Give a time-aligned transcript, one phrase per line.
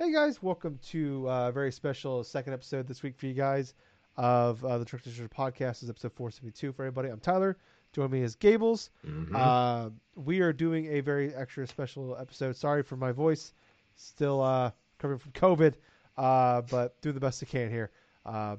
[0.00, 3.74] Hey guys, welcome to uh, a very special second episode this week for you guys
[4.16, 5.72] of uh, the Trick Treasure podcast.
[5.72, 7.10] This is episode 472 for everybody.
[7.10, 7.58] I'm Tyler.
[7.92, 8.88] Join me as Gables.
[9.06, 9.34] Mhm.
[9.34, 12.56] Uh, we are doing a very extra special episode.
[12.56, 13.52] Sorry for my voice,
[13.94, 15.74] still uh, recovering from COVID,
[16.16, 17.90] uh, but do the best I can here.
[18.24, 18.56] Uh,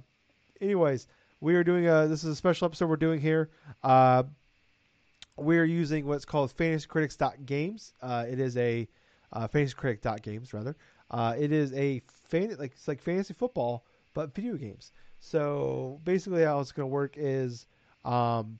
[0.61, 1.07] anyways,
[1.39, 2.05] we are doing a.
[2.07, 3.49] This is a special episode we're doing here.
[3.81, 4.25] Uh,
[5.37, 7.93] we are using what's called FantasyCritics.games.
[7.99, 8.87] Uh, it is a
[9.33, 10.75] uh, FantasyCritic.games rather.
[11.11, 14.93] Uh, it is a fan like it's like fantasy football, but video games.
[15.19, 17.67] So basically, how it's going to work is,
[18.05, 18.59] um,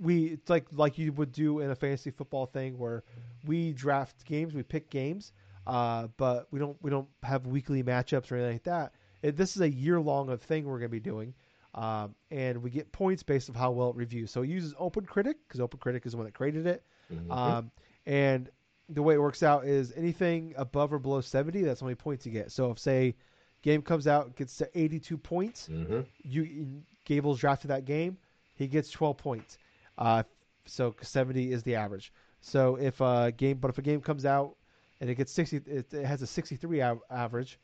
[0.00, 3.04] we it's like like you would do in a fantasy football thing where
[3.46, 5.32] we draft games, we pick games,
[5.66, 8.92] uh, but we don't we don't have weekly matchups or anything like that.
[9.22, 11.34] It, this is a year long of thing we're going to be doing,
[11.74, 14.30] um, and we get points based on how well it reviews.
[14.30, 17.32] So it uses OpenCritic because OpenCritic is the one that created it, Mhm.
[17.32, 17.70] um,
[18.06, 18.50] and
[18.88, 22.24] the way it works out is anything above or below 70, that's how many points
[22.26, 22.52] you get.
[22.52, 23.14] So if say
[23.62, 26.06] game comes out gets to 82 points, Mhm.
[26.22, 28.18] you Gables drafted that game,
[28.54, 29.58] he gets 12 points.
[29.98, 30.22] Uh,
[30.66, 32.12] so 70 is the average.
[32.40, 34.56] So if a game, but if a game comes out
[35.00, 37.58] and it gets 60, it, it has a 63 av- average,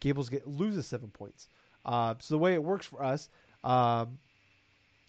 [0.00, 1.48] Gables get loses seven points.
[1.84, 3.28] Uh, so the way it works for us
[3.62, 4.18] um,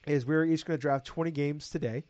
[0.08, 2.04] is we're each going to draft 20 games today.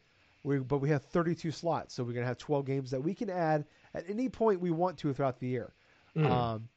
[0.46, 3.16] We, but we have 32 slots, so we're going to have 12 games that we
[3.16, 5.74] can add at any point we want to throughout the year.
[6.16, 6.30] Mm.
[6.30, 6.70] Um,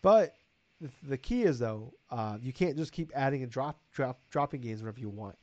[0.00, 0.34] but
[0.80, 4.60] the, the key is though, uh, you can't just keep adding and drop, drop dropping
[4.60, 5.36] games whenever you want.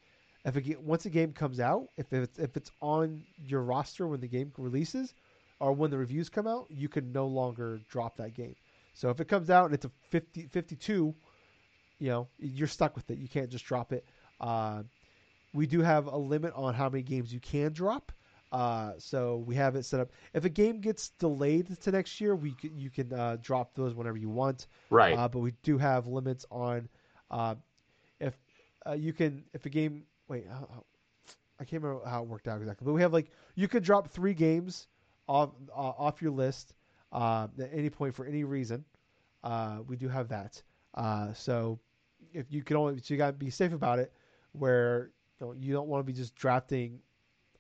[0.46, 4.22] If ga- once a game comes out, if it's if it's on your roster when
[4.22, 5.14] the game releases,
[5.60, 8.56] or when the reviews come out, you can no longer drop that game.
[8.94, 11.14] So if it comes out and it's a 50, 52,
[12.00, 13.20] you know you're stuck with it.
[13.20, 14.06] You can't just drop it.
[14.40, 14.84] Uh,
[15.54, 18.12] we do have a limit on how many games you can drop.
[18.52, 20.12] Uh, so we have it set up.
[20.34, 23.94] If a game gets delayed to next year, we can, you can uh, drop those
[23.94, 24.68] whenever you want.
[24.90, 25.18] Right.
[25.18, 26.90] Uh, but we do have limits on
[27.30, 27.56] uh,
[28.20, 28.38] if
[28.86, 30.46] uh, you can if a game wait
[31.62, 34.10] I can't remember how it worked out exactly, but we have like you could drop
[34.10, 34.88] three games
[35.28, 36.74] off uh, off your list
[37.12, 38.84] uh, at any point for any reason.
[39.44, 40.62] Uh, we do have that.
[40.96, 41.80] Uh, so
[42.34, 44.12] if you can only so you got to be safe about it,
[44.54, 47.00] where you, know, you don't want to be just drafting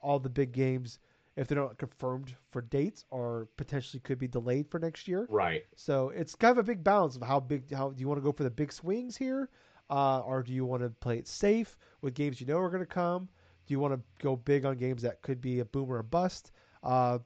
[0.02, 1.00] all the big games
[1.36, 5.26] if they're not confirmed for dates or potentially could be delayed for next year.
[5.30, 5.64] right.
[5.76, 8.24] So it's kind of a big balance of how big, how do you want to
[8.24, 9.50] go for the big swings here,
[9.90, 12.82] uh, or do you want to play it safe with games you know are going
[12.82, 13.30] to come?
[13.66, 16.04] Do you want to go big on games that could be a boom or a
[16.04, 16.52] bust?
[16.84, 17.20] Uh,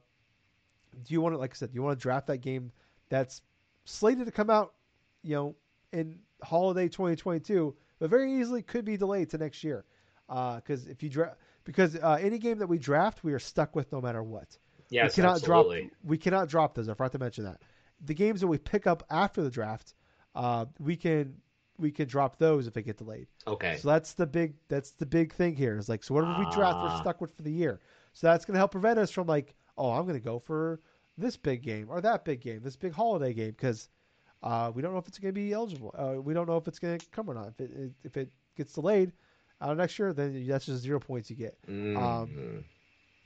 [1.02, 2.70] do you want to, like I said, do you want to draft that game
[3.08, 3.42] that's
[3.84, 4.74] slated to come out,
[5.22, 5.56] you know,
[5.92, 9.84] in holiday 2022, but very easily could be delayed to next year?
[10.28, 13.90] Because if you draft, because uh, any game that we draft, we are stuck with
[13.92, 15.16] no matter what Yes.
[15.16, 15.80] we cannot absolutely.
[15.82, 16.88] drop we cannot drop those.
[16.88, 17.60] I forgot to mention that.
[18.04, 19.94] The games that we pick up after the draft,
[20.34, 21.34] uh, we can
[21.78, 23.26] we can drop those if they get delayed.
[23.46, 23.76] Okay.
[23.76, 25.76] So that's the big that's the big thing here.
[25.76, 27.00] Is like so whatever we draft, we're Ah.
[27.00, 27.80] stuck with for the year.
[28.12, 30.80] So that's gonna help prevent us from like, oh, I'm gonna go for
[31.18, 33.88] this big game or that big game, this big holiday game because
[34.42, 35.94] uh, we don't know if it's gonna be eligible.
[35.96, 37.48] Uh, we don't know if it's gonna come or not.
[37.48, 39.12] If it if it gets delayed
[39.60, 41.56] uh, next year, then that's just zero points you get.
[41.66, 42.64] Mhm.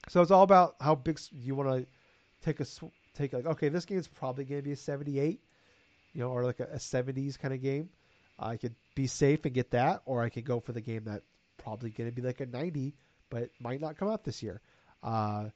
[0.08, 1.86] So it's all about how big you want to
[2.42, 2.66] take a
[3.14, 5.40] take like okay, this game is probably going to be a 78,
[6.14, 7.90] you know, or like a, a 70s kind of game.
[8.38, 11.22] I could be safe and get that, or I could go for the game that
[11.58, 12.94] probably going to be like a 90,
[13.28, 14.62] but might not come out this year.
[15.02, 15.50] Uh,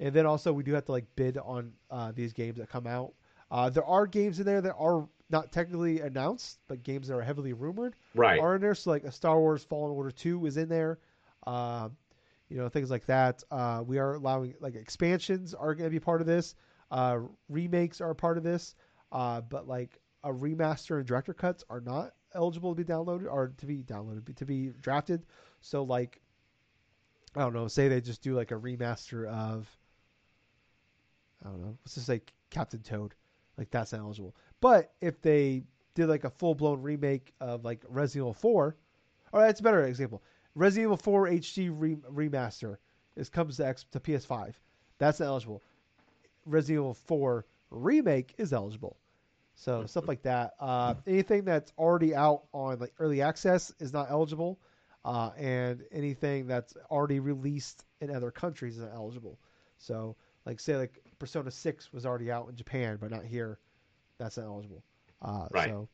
[0.00, 2.86] and then also we do have to like bid on uh, these games that come
[2.86, 3.12] out.
[3.50, 7.22] Uh, there are games in there that are not technically announced, but games that are
[7.22, 8.40] heavily rumored right.
[8.40, 8.74] are in there.
[8.76, 11.00] So like a Star Wars Fallen Order two is in there.
[11.44, 11.96] Um,
[12.48, 13.42] you know things like that.
[13.50, 16.54] Uh, we are allowing like expansions are going to be part of this.
[16.88, 17.18] Uh,
[17.48, 18.76] remakes are part of this,
[19.10, 23.52] uh, but like a remaster and director cuts are not eligible to be downloaded or
[23.58, 25.26] to be downloaded to be drafted.
[25.60, 26.20] So like
[27.34, 29.68] I don't know, say they just do like a remaster of
[31.44, 33.14] I don't know, let's just say Captain Toad,
[33.58, 34.36] like that's not eligible.
[34.64, 35.62] But if they
[35.94, 38.74] did like a full blown remake of like Resident Evil 4,
[39.32, 40.22] or that's a better example.
[40.54, 42.78] Resident Evil 4 HD re- remaster
[43.14, 44.54] is comes to X to PS5.
[44.96, 45.60] That's not eligible.
[46.46, 48.96] Resident Evil 4 remake is eligible.
[49.54, 50.54] So stuff like that.
[50.58, 54.58] Uh, anything that's already out on like early access is not eligible,
[55.04, 59.38] uh, and anything that's already released in other countries is not eligible.
[59.76, 63.58] So like say like Persona 6 was already out in Japan but not here,
[64.18, 64.82] that's not eligible.
[65.22, 65.68] Uh, Right.
[65.70, 65.88] So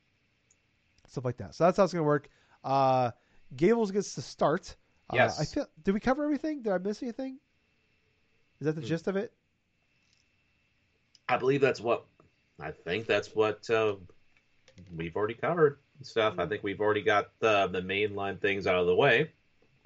[1.09, 1.55] stuff like that.
[1.55, 2.29] So that's how it's gonna work.
[2.65, 3.11] Uh,
[3.57, 4.77] Gables gets to start.
[5.11, 5.41] Uh, Yes.
[5.41, 5.67] I feel.
[5.83, 6.63] Did we cover everything?
[6.63, 7.39] Did I miss anything?
[8.61, 8.87] Is that the Hmm.
[8.87, 9.33] gist of it?
[11.29, 12.05] I believe that's what
[12.61, 13.97] I think that's what uh,
[14.97, 16.35] we've already covered stuff.
[16.39, 19.31] I think we've already got the the mainline things out of the way.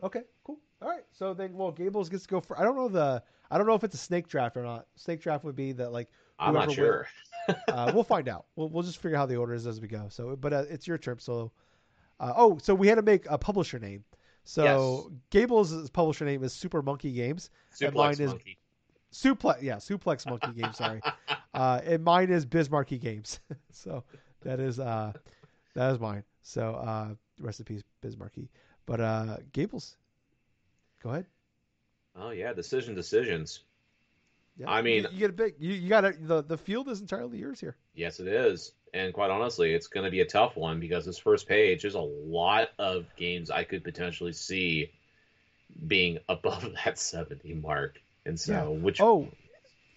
[0.02, 0.58] Okay, cool.
[0.82, 1.04] All right.
[1.12, 2.58] So then, well, Gables gets to go for.
[2.58, 3.22] I don't know the.
[3.50, 4.86] I don't know if it's a snake draft or not.
[4.96, 6.08] Snake draft would be that like.
[6.38, 7.06] I'm not sure.
[7.68, 8.46] Uh, we'll find out.
[8.56, 10.06] We'll we'll just figure out how the order is as we go.
[10.10, 11.18] So, but uh, it's your turn.
[11.18, 11.52] So,
[12.20, 14.04] uh, oh, so we had to make a publisher name.
[14.44, 17.50] So Gables' publisher name is Super Monkey Games.
[17.80, 18.58] And mine Suplex is- monkey.
[19.12, 20.76] Suplex, yeah, Suplex Monkey Games.
[20.76, 21.00] Sorry,
[21.54, 23.38] uh, and mine is Bismarcky Games.
[23.70, 24.02] so
[24.42, 25.12] that is uh,
[25.74, 26.24] that is mine.
[26.42, 28.48] So uh, rest in peace, Bismarcky.
[28.86, 29.96] But uh, Gables,
[31.00, 31.26] go ahead.
[32.16, 33.60] Oh yeah, decision decisions.
[34.56, 34.70] Yeah.
[34.70, 35.54] I mean- you, you get a big.
[35.58, 37.76] You, you got the the field is entirely yours here.
[37.94, 38.72] Yes, it is.
[38.92, 41.96] And quite honestly, it's going to be a tough one because this first page, there's
[41.96, 44.92] a lot of games I could potentially see
[45.88, 48.00] being above that 70 mark.
[48.24, 48.64] And so, Yeah.
[48.68, 49.28] which Oh,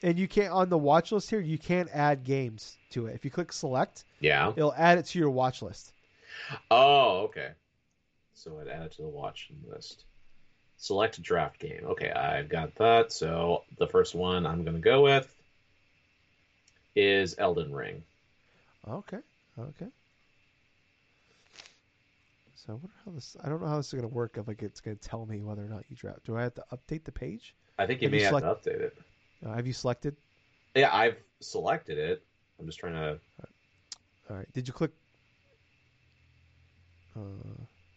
[0.02, 1.40] and you can't on the watch list here.
[1.40, 3.14] You can't add games to it.
[3.16, 4.52] If you click select, yeah.
[4.56, 5.92] it'll add it to your watch list.
[6.72, 7.52] Oh, okay.
[8.34, 10.06] So I'd add it to the watch list.
[10.78, 11.82] Select draft game.
[11.86, 13.12] Okay, I've got that.
[13.12, 15.34] So the first one I'm going to go with
[16.96, 18.04] is Elden Ring.
[18.88, 19.18] Okay.
[19.60, 19.88] Okay.
[22.56, 23.36] So I wonder how this.
[23.44, 24.38] I don't know how this is going to work.
[24.38, 26.26] If like it's going to tell me whether or not you draft.
[26.26, 27.56] Do I have to update the page?
[27.80, 28.98] I think you Have may you have select- to update it.
[29.46, 30.16] Uh, have you selected?
[30.76, 32.24] Yeah, I've selected it.
[32.60, 33.20] I'm just trying to.
[34.30, 34.52] All right.
[34.54, 34.92] Did you click?
[37.16, 37.20] Uh,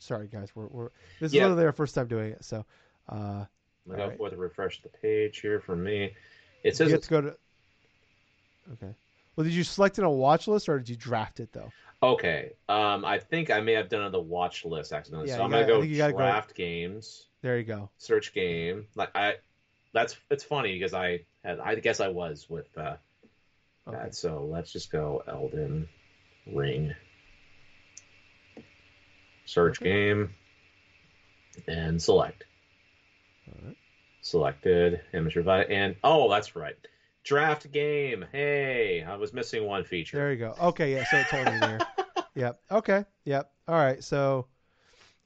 [0.00, 0.48] sorry guys.
[0.54, 0.88] We're we're.
[1.20, 1.42] This is Yeah.
[1.44, 2.44] literally our first time doing it.
[2.44, 2.66] So.
[3.08, 3.46] Uh, I'm
[3.86, 4.18] going to go Alright.
[4.18, 6.04] for the refresh the page here for me.
[6.04, 6.14] It
[6.64, 7.36] you says have it's to go to.
[8.74, 8.94] Okay.
[9.34, 11.72] Well, did you select it on watch list or did you draft it though?
[12.02, 12.52] Okay.
[12.68, 15.28] Um, I think I may have done it on the watch list accidentally.
[15.30, 17.90] Yeah, so I'm gotta- gonna you go gotta go- draft games, There you go.
[17.98, 18.86] search game.
[18.94, 19.36] Like I,
[19.92, 22.96] that's it's funny because I had I guess I was with uh,
[23.88, 23.96] Okay.
[23.96, 24.14] that.
[24.14, 25.88] So let's just go Elden
[26.46, 26.94] Ring.
[29.50, 30.32] Search game,
[31.66, 32.44] and select.
[33.48, 33.76] All right.
[34.22, 36.76] Selected image revive and oh that's right,
[37.24, 38.24] draft game.
[38.30, 40.18] Hey, I was missing one feature.
[40.18, 40.54] There you go.
[40.60, 40.92] Okay.
[40.92, 41.04] Yeah.
[41.10, 41.78] So it told me there.
[42.36, 42.60] Yep.
[42.70, 43.04] Okay.
[43.24, 43.50] Yep.
[43.66, 44.04] All right.
[44.04, 44.46] So,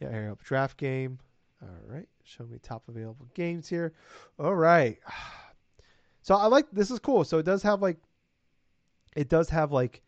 [0.00, 0.38] yeah, here we go.
[0.42, 1.18] Draft game.
[1.60, 2.08] All right.
[2.24, 3.92] Show me top available games here.
[4.38, 4.98] All right.
[6.22, 7.22] So I like this is cool.
[7.24, 7.98] So it does have like,
[9.14, 10.00] it does have like,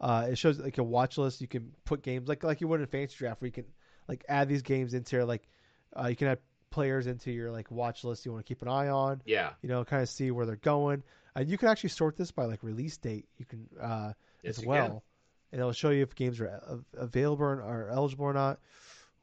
[0.00, 1.40] uh, it shows like a watch list.
[1.40, 3.66] You can put games like like you would in fantasy draft, where you can
[4.08, 5.48] like add these games into your, like,
[5.98, 6.38] uh, you can add
[6.70, 9.22] players into your like watch list you want to keep an eye on.
[9.24, 11.02] Yeah, You know, kind of see where they're going,
[11.36, 13.26] and you can actually sort this by like release date.
[13.38, 13.66] You can.
[13.80, 14.12] uh
[14.42, 15.00] yes, as well, can.
[15.52, 16.60] and it'll show you if games are
[16.94, 18.58] available or, or eligible or not.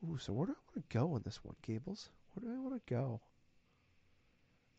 [0.04, 2.10] Ooh, so where do I want to go on this one, Gables?
[2.34, 3.22] Where do I want to go?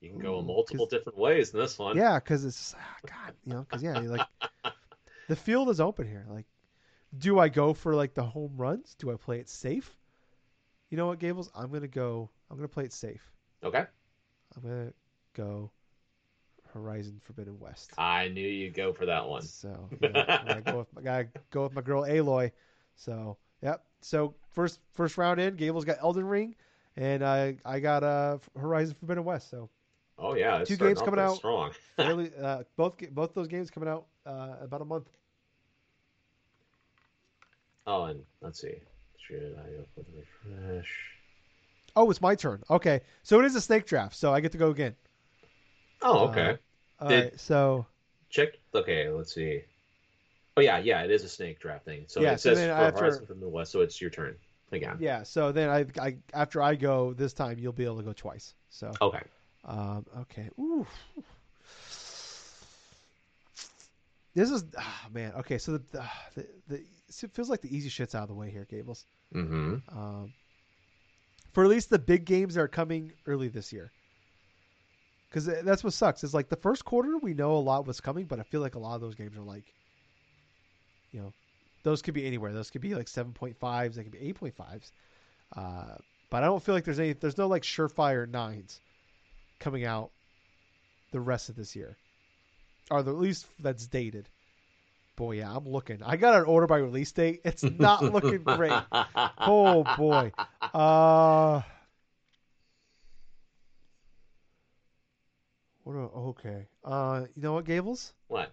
[0.01, 1.97] You can go in Ooh, multiple 'cause- different ways in this one.
[1.97, 4.27] Yeah, because it's ah, God, you know, because yeah, like
[5.33, 6.27] the field is open here.
[6.29, 6.45] Like,
[7.17, 8.95] do I go for like the home runs?
[8.99, 9.97] Do I play it safe?
[10.91, 11.51] You know what, Gables?
[11.55, 12.29] I'm gonna go.
[12.51, 13.33] I'm gonna play it safe.
[13.65, 13.87] Okay.
[14.55, 14.93] I'm gonna
[15.33, 15.71] go
[16.75, 17.93] Horizon Forbidden West.
[17.97, 19.41] I knew you'd go for that one.
[19.41, 22.53] So yeah, I go with I go with my girl Aloy.
[22.95, 23.85] So yep.
[24.03, 26.57] So first first round in, Gable's got Elden Ring,
[26.99, 29.49] and I I got uh Horizon Forbidden West.
[29.49, 29.71] So
[30.19, 31.37] Oh yeah, Two games coming out.
[31.37, 31.73] strong.
[31.99, 35.09] really, uh, both both those games coming out uh, about a month.
[37.87, 38.75] Oh, and let's see.
[39.19, 40.89] Should I go for the refresh?
[41.95, 42.63] Oh, it's my turn.
[42.71, 44.95] Okay, so it is a snake draft, so I get to go again.
[46.01, 46.59] Oh, Uh, okay.
[47.01, 47.87] All Did- right, so
[48.31, 48.51] Check.
[48.75, 49.63] Okay, let's see.
[50.57, 52.05] Oh yeah, yeah, it is a snake draft thing.
[52.09, 54.37] So Yeah, it says for after- Horizon Forbidden West, so it's your turn
[54.71, 54.97] again.
[55.01, 58.13] yeah, so then I, I after I go this time, you'll be able to go
[58.13, 58.55] twice.
[58.71, 59.23] So Okay.
[59.65, 60.49] Um, okay.
[60.59, 60.87] Ooh.
[64.35, 65.33] This is ah, man.
[65.39, 66.77] Okay, so the, the the the
[67.23, 69.05] it feels like the easy shit's out of the way here, Gables.
[69.35, 69.77] Mm-hmm.
[69.97, 70.33] Um,
[71.53, 73.91] for at least the big games that are coming early this year.
[75.29, 76.25] Because that's what sucks.
[76.25, 78.75] Is like the first quarter we know a lot was coming, but I feel like
[78.75, 79.65] a lot of those games are like,
[81.11, 81.33] you know,
[81.83, 82.53] those could be anywhere.
[82.53, 83.97] Those could be like seven point fives.
[83.97, 84.93] They could be eight point fives.
[85.57, 85.97] Uh,
[86.31, 87.13] but I don't feel like there's any.
[87.13, 88.81] There's no like surefire nines
[89.59, 90.11] coming out
[91.13, 91.97] the rest of this year,
[92.91, 94.29] or the, at least that's dated.
[95.17, 96.03] Boy, yeah, I'm looking.
[96.03, 97.43] I got an order by release date.
[97.45, 98.73] It's not looking great.
[99.39, 100.33] Oh boy.
[100.75, 101.63] Uh
[105.85, 106.67] What a, okay.
[106.85, 108.13] Uh you know what, Gables?
[108.29, 108.53] What?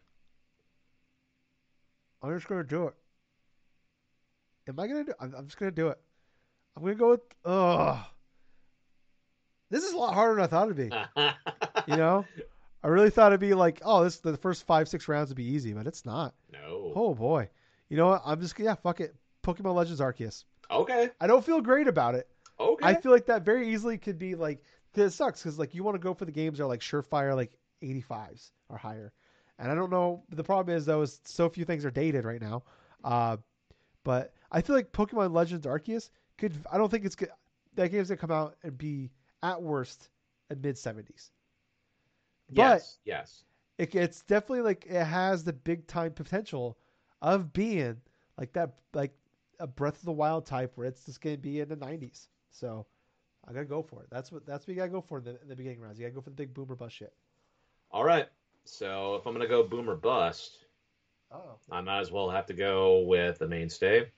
[2.22, 2.94] I'm just gonna do it.
[4.68, 5.98] Am I gonna do I'm, I'm just gonna do it.
[6.76, 7.98] I'm gonna go with ugh.
[9.70, 10.92] This is a lot harder than I thought it'd be.
[11.88, 12.26] You know?
[12.84, 15.52] I really thought it'd be like, oh, this the first five six rounds would be
[15.52, 16.34] easy, but it's not.
[16.52, 16.94] No.
[16.96, 17.50] Oh boy,
[17.90, 18.22] you know what?
[18.26, 19.16] I'm just yeah, fuck it.
[19.44, 20.46] Pokemon Legends Arceus.
[20.72, 21.10] Okay.
[21.20, 22.28] I don't feel great about it.
[22.60, 22.86] Okay.
[22.86, 24.64] I feel like that very easily could be like
[24.96, 27.36] it sucks because like you want to go for the games that are like surefire
[27.36, 29.14] like 85s or higher,
[29.58, 30.24] and I don't know.
[30.30, 32.64] The problem is though is so few things are dated right now.
[33.04, 33.38] Uh,
[34.04, 36.54] but I feel like Pokemon Legends Arceus could.
[36.72, 37.30] I don't think it's good.
[37.76, 39.12] That game's gonna come out and be
[39.44, 40.10] at worst
[40.50, 41.30] a mid 70s.
[42.52, 42.98] Yes.
[43.06, 43.44] Yes.
[43.78, 46.78] It, it's definitely like it has the big time potential
[47.22, 47.98] of being
[48.38, 49.14] like that like
[49.60, 52.28] a Breath of the Wild type where it's just gonna be in the 90s.
[52.50, 52.86] So
[53.48, 54.10] I gotta go for it.
[54.10, 56.00] That's what that's what you gotta go for in the, in the beginning rounds.
[56.00, 57.14] You gotta go for the big boomer bust shit.
[57.92, 58.28] All right.
[58.66, 60.66] So if I'm gonna go boomer bust,
[61.32, 64.12] Oh, I might as well have to go with the mainstay.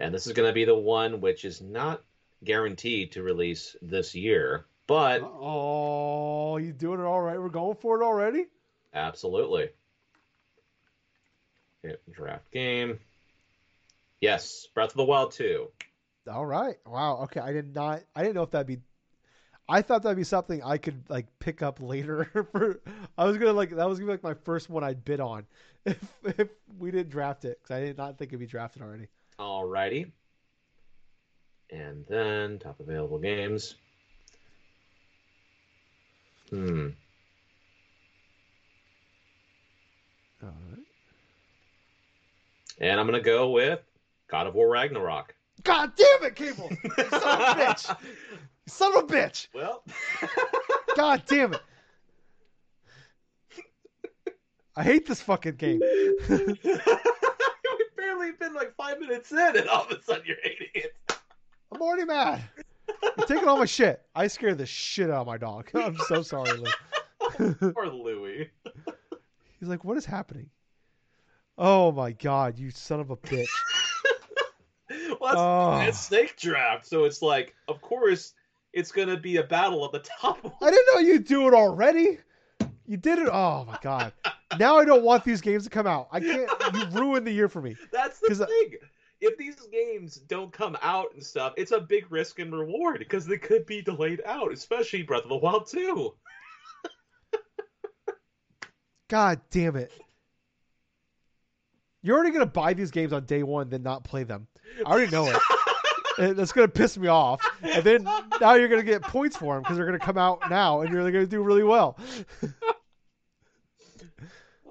[0.00, 2.02] And this is gonna be the one which is not
[2.42, 7.40] guaranteed to release this year, but oh, you doing it all right?
[7.40, 8.46] We're going for it already.
[8.92, 9.68] absolutely.
[11.84, 12.98] Hit draft game.
[14.20, 15.68] Yes, Breath of the Wild 2.
[16.28, 16.74] All right.
[16.84, 17.20] Wow.
[17.22, 17.38] Okay.
[17.38, 18.00] I did not.
[18.16, 18.78] I didn't know if that'd be.
[19.68, 22.24] I thought that'd be something I could like pick up later.
[22.50, 22.80] For
[23.16, 25.46] I was gonna like that was gonna be like my first one I'd bid on
[25.84, 26.48] if if
[26.80, 29.06] we didn't draft it because I did not think it'd be drafted already.
[29.38, 30.10] Alrighty.
[31.70, 33.76] And then top available games.
[36.50, 36.88] Hmm.
[40.42, 40.84] All right.
[42.80, 43.80] And I'm gonna go with
[44.28, 45.34] God of War Ragnarok.
[45.62, 46.70] God damn it, Gable!
[46.96, 47.96] Son of a bitch!
[48.66, 49.48] Son of a bitch!
[49.54, 49.82] Well,
[50.96, 51.62] God damn it!
[54.76, 55.80] I hate this fucking game.
[56.28, 60.96] we've barely been like five minutes in, and all of a sudden you're hating it.
[61.72, 62.42] I'm already mad.
[63.02, 64.02] You're taking all my shit.
[64.14, 65.70] I scared the shit out of my dog.
[65.74, 67.54] I'm so sorry, Lou.
[67.72, 68.50] Poor Louie.
[69.58, 70.50] He's like, what is happening?
[71.58, 73.46] Oh my god, you son of a bitch.
[74.90, 75.80] Well, that's, Oh.
[75.86, 78.34] it's snake draft, so it's like, of course,
[78.72, 80.38] it's gonna be a battle at the top.
[80.62, 82.18] I didn't know you'd do it already.
[82.86, 83.28] You did it.
[83.30, 84.12] Oh my god.
[84.58, 86.08] Now I don't want these games to come out.
[86.10, 86.50] I can't.
[86.74, 87.76] You ruined the year for me.
[87.92, 88.74] That's the 'Cause I- thing.
[89.20, 93.26] If these games don't come out and stuff, it's a big risk and reward because
[93.26, 96.14] they could be delayed out, especially Breath of the Wild 2.
[99.08, 99.92] God damn it.
[102.02, 104.46] You're already gonna buy these games on day one, then not play them.
[104.86, 105.36] I already know it.
[106.18, 107.40] And that's gonna piss me off.
[107.62, 108.04] And then
[108.40, 111.10] now you're gonna get points for them because they're gonna come out now, and you're
[111.10, 111.98] gonna do really well.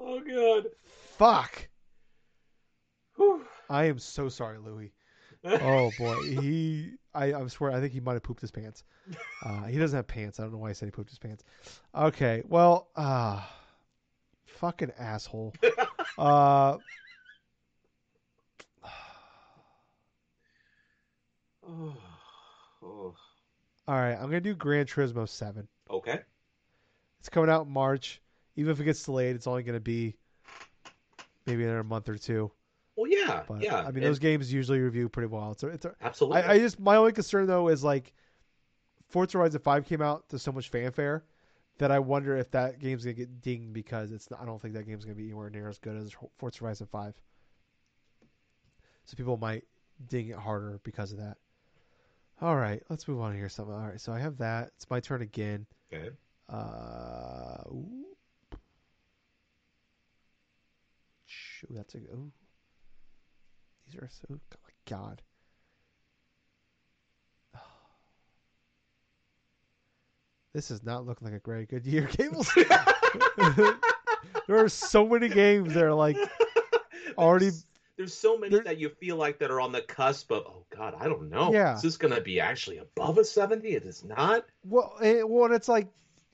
[0.01, 0.65] Oh god.
[1.17, 1.67] Fuck.
[3.15, 3.45] Whew.
[3.69, 4.91] I am so sorry, Louis.
[5.45, 6.91] Oh boy, he.
[7.15, 8.83] I, I swear, I think he might have pooped his pants.
[9.41, 10.37] Uh, he doesn't have pants.
[10.37, 11.45] I don't know why I said he pooped his pants.
[11.95, 13.41] Okay, well, uh,
[14.45, 15.53] fucking asshole.
[16.17, 16.77] Uh,
[21.65, 21.95] Oh.
[22.83, 23.15] Oh.
[23.87, 25.67] all right, I'm gonna do Gran Turismo Seven.
[25.89, 26.19] Okay.
[27.19, 28.21] It's coming out in March.
[28.57, 30.15] Even if it gets delayed, it's only gonna be
[31.45, 32.51] maybe another month or two.
[32.99, 33.77] Well, yeah, But yeah.
[33.77, 35.51] I mean, and- those games usually review pretty well.
[35.51, 36.41] It's a, it's a, absolutely.
[36.41, 38.11] I, I just my only concern though is like
[39.07, 41.23] Forza Horizon Five came out to so much fanfare
[41.77, 44.83] that I wonder if that game's gonna get dinged because it's I don't think that
[44.85, 47.13] game's gonna be anywhere near as good as Forza Horizon Five.
[49.05, 49.63] So people might
[50.09, 51.37] ding it harder because of that.
[52.41, 53.47] All right, let's move on here.
[53.47, 53.75] Something.
[53.75, 54.71] All right, so I have that.
[54.75, 55.65] It's my turn again.
[55.93, 56.09] okay.
[56.49, 58.05] Uh, ooh.
[61.25, 62.31] Shoot, that's a ooh.
[63.91, 64.25] These are so.
[64.31, 65.21] Oh my God.
[70.53, 72.51] This is not looking like a very good year, Gables.
[74.47, 76.17] there are so many games that are like
[77.19, 77.45] already.
[77.49, 77.65] There's,
[77.97, 80.43] there's so many there- that you feel like that are on the cusp of.
[80.47, 81.53] Oh God, I don't know.
[81.53, 81.75] Yeah.
[81.75, 83.69] Is this gonna be actually above a seventy?
[83.69, 84.45] It is not.
[84.63, 85.87] Well, it, well, and it's like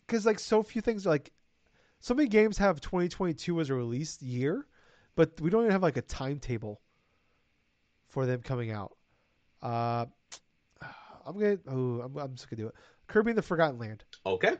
[0.07, 1.31] because like so few things are like
[1.99, 4.65] so many games have 2022 as a release year,
[5.15, 6.79] but we don't even have like a timetable
[8.15, 8.95] for them coming out.
[9.61, 10.05] Uh,
[11.27, 11.57] I'm gonna.
[11.67, 12.75] Oh, I'm, I'm just gonna do it.
[13.07, 14.05] Kirby and the Forgotten Land.
[14.25, 14.55] Okay.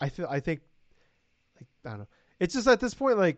[0.00, 0.26] I feel.
[0.28, 0.60] I think.
[1.60, 2.08] Like I don't know.
[2.40, 3.36] It's just at this point like,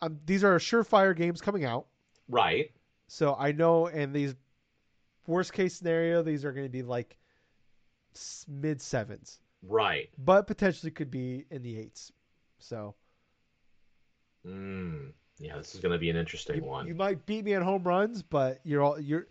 [0.00, 1.86] um, these are surefire games coming out.
[2.28, 2.70] Right.
[3.08, 4.34] So I know, and these
[5.26, 7.18] worst case scenario, these are going to be like
[8.48, 10.08] mid sevens, Right.
[10.18, 12.10] but potentially could be in the eights.
[12.58, 12.94] So
[14.46, 15.12] Mm.
[15.38, 16.86] Yeah, this is gonna be an interesting you, one.
[16.86, 19.26] you might beat me on home runs, but you're all you're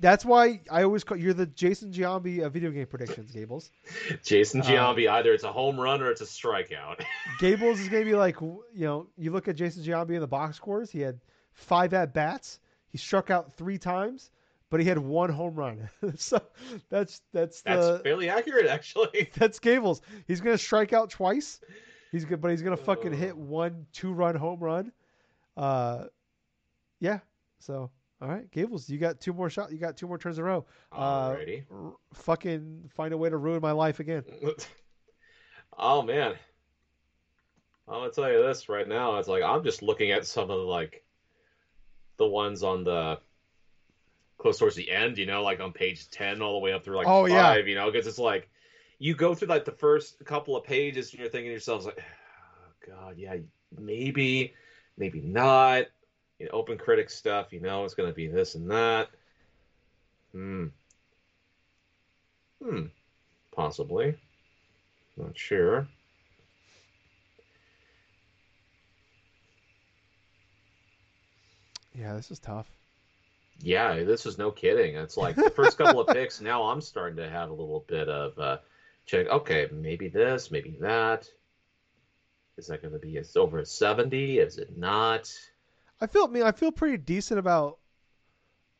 [0.00, 3.70] That's why I always call you're the Jason Giambi of video game predictions, Gables.
[4.24, 7.02] Jason Uh, Giambi, either it's a home run or it's a strikeout.
[7.40, 10.56] Gables is gonna be like, you know, you look at Jason Giambi in the box
[10.56, 10.90] scores.
[10.90, 11.18] He had
[11.52, 12.60] five at bats.
[12.90, 14.30] He struck out three times,
[14.70, 15.90] but he had one home run.
[16.16, 16.40] so
[16.90, 19.30] that's that's That's the fairly accurate, actually.
[19.34, 20.00] that's Gables.
[20.28, 21.60] He's gonna strike out twice.
[22.12, 24.92] He's good, but he's gonna fucking hit one two run home run.
[25.58, 26.04] Uh,
[27.00, 27.18] yeah.
[27.58, 29.72] So all right, Gables, you got two more shots.
[29.72, 30.66] You got two more turns in a row.
[30.90, 31.64] Uh, Alrighty.
[31.70, 34.24] R- fucking find a way to ruin my life again.
[35.78, 36.34] oh man,
[37.86, 39.18] I'm gonna tell you this right now.
[39.18, 41.04] It's like I'm just looking at some of the like
[42.16, 43.18] the ones on the
[44.38, 45.18] close towards the end.
[45.18, 47.42] You know, like on page ten all the way up through like Oh, yeah.
[47.54, 47.68] five.
[47.68, 48.48] You know, because it's like
[48.98, 52.00] you go through like the first couple of pages and you're thinking to yourself like,
[52.00, 53.36] oh, God, yeah,
[53.78, 54.54] maybe,
[54.98, 55.86] maybe not.
[56.38, 57.52] You know, open critic stuff.
[57.52, 59.08] You know, it's gonna be this and that.
[60.32, 60.66] Hmm.
[62.62, 62.86] Hmm.
[63.52, 64.16] Possibly.
[65.16, 65.88] Not sure.
[71.94, 72.66] Yeah, this is tough.
[73.60, 74.94] Yeah, this is no kidding.
[74.94, 76.40] It's like the first couple of picks.
[76.40, 78.58] Now I'm starting to have a little bit of uh,
[79.06, 79.26] check.
[79.26, 81.28] Okay, maybe this, maybe that.
[82.58, 84.38] Is that going to be it's over seventy?
[84.38, 85.32] Is it not?
[86.00, 86.24] I feel.
[86.24, 87.78] I mean, I feel pretty decent about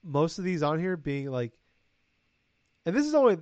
[0.03, 1.53] most of these on here being like,
[2.85, 3.39] and this is only,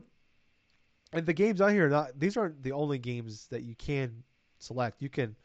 [1.12, 2.18] and the games on here are not.
[2.18, 4.22] These aren't the only games that you can
[4.58, 5.02] select.
[5.02, 5.36] You can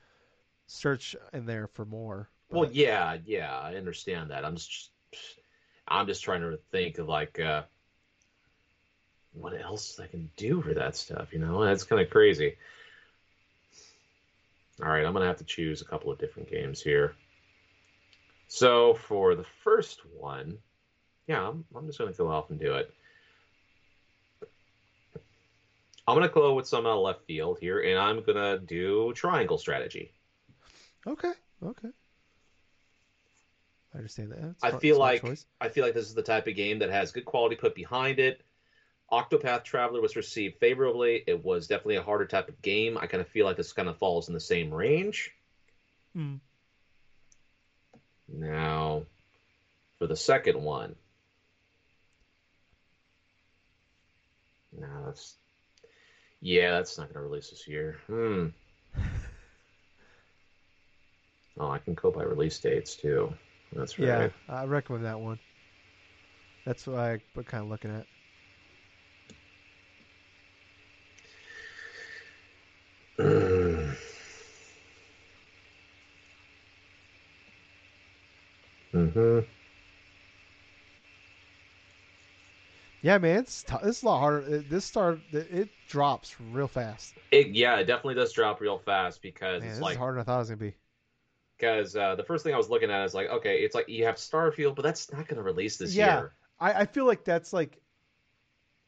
[0.67, 2.29] search in there for more.
[2.49, 4.43] Well, yeah, yeah, I understand that.
[4.43, 4.91] I'm just,
[5.87, 7.63] I'm just trying to think of like, uh,
[9.33, 11.31] what else I can do for that stuff.
[11.31, 12.57] You know, that's kind of crazy.
[14.83, 17.15] All right, I'm gonna have to choose a couple of different games here.
[18.47, 20.57] So for the first one,
[21.27, 22.91] yeah, I'm, I'm just gonna go off and do it.
[26.07, 29.57] I'm gonna go with some out of left field here, and I'm gonna do triangle
[29.57, 30.11] strategy.
[31.05, 31.31] Okay.
[31.63, 31.89] Okay.
[33.93, 34.55] I understand that.
[34.63, 35.45] I feel like choice.
[35.59, 38.19] I feel like this is the type of game that has good quality put behind
[38.19, 38.41] it.
[39.11, 41.23] Octopath Traveler was received favorably.
[41.27, 42.97] It was definitely a harder type of game.
[42.97, 45.31] I kind of feel like this kind of falls in the same range.
[46.15, 46.35] Hmm.
[48.27, 49.03] Now,
[49.99, 50.95] for the second one,
[54.79, 55.35] no, that's
[56.39, 57.97] yeah, that's not going to release this year.
[58.07, 58.47] Hmm.
[61.59, 63.33] Oh, I can go by release dates too.
[63.73, 64.07] That's right.
[64.07, 65.37] Yeah, I recommend that one.
[66.65, 68.07] That's what I am kind of looking at.
[73.19, 73.91] Mm-hmm.
[83.01, 84.55] Yeah, man, it's t- this is a lot harder.
[84.55, 87.17] It- This start it, it drops real fast.
[87.31, 90.23] It, yeah, it definitely does drop real fast because Man, it's like harder than I
[90.25, 90.75] thought it was gonna be.
[91.57, 94.05] because uh, the first thing I was looking at is like okay, it's like you
[94.05, 96.17] have Starfield, but that's not going to release this Yeah.
[96.19, 96.33] year.
[96.59, 97.79] I, I feel like that's like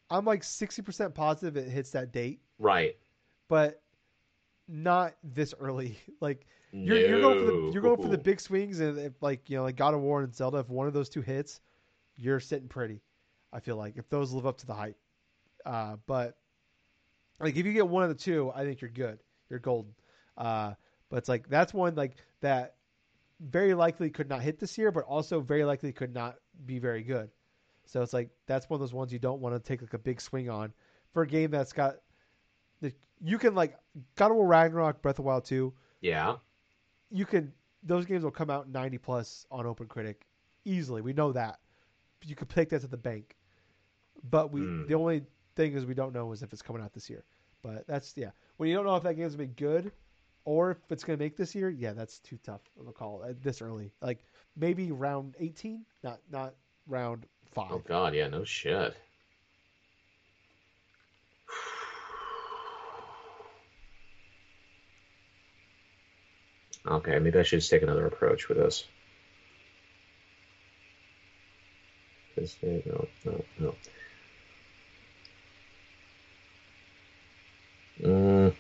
[0.09, 2.97] I'm like sixty percent positive it hits that date, Right.
[3.47, 3.83] but
[4.67, 5.97] not this early.
[6.21, 9.49] Like you're, you're going for the you're going for the big swings, and if like
[9.49, 11.60] you know like God of War and Zelda, if one of those two hits,
[12.15, 13.02] you're sitting pretty.
[13.52, 14.97] I feel like if those live up to the hype,
[15.65, 16.38] uh, but
[17.39, 19.19] like if you get one of the two, I think you're good.
[19.49, 19.93] You're golden.
[20.38, 20.73] Uh,
[21.10, 22.76] but it's like that's one like that
[23.39, 27.04] very likely could not hit this year, but also very likely could not be very
[27.04, 27.30] good.
[27.86, 29.99] So it's like that's one of those ones you don't want to take like a
[29.99, 30.73] big swing on
[31.12, 31.97] for a game that's got
[33.23, 33.77] you can like
[34.15, 36.36] God of War Ragnarok, Breath of the Wild 2, Yeah.
[37.09, 37.53] you can
[37.86, 40.25] those games will come out 90 plus on Open Critic
[40.65, 41.01] easily.
[41.01, 41.59] We know that.
[42.25, 43.36] You could take that to the bank.
[44.29, 44.88] But we Hmm.
[44.88, 47.25] the only thing is we don't know is if it's coming out this year.
[47.62, 48.31] But that's yeah.
[48.57, 49.91] When you don't know if that game's gonna be good
[50.45, 53.33] or if it's gonna make this year, yeah, that's too tough of a call uh,
[53.41, 53.91] this early.
[54.01, 54.23] Like
[54.55, 56.55] maybe round 18, not not
[56.88, 57.71] round five.
[57.71, 58.95] Oh God, yeah, no shit.
[66.86, 68.86] Okay, maybe I should just take another approach with this.
[72.36, 73.76] This no, no, no.
[78.02, 78.54] Mm.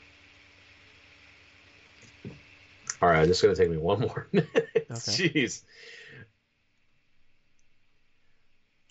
[3.01, 4.87] All right, it's gonna take me one more minute.
[4.89, 5.61] Jeez.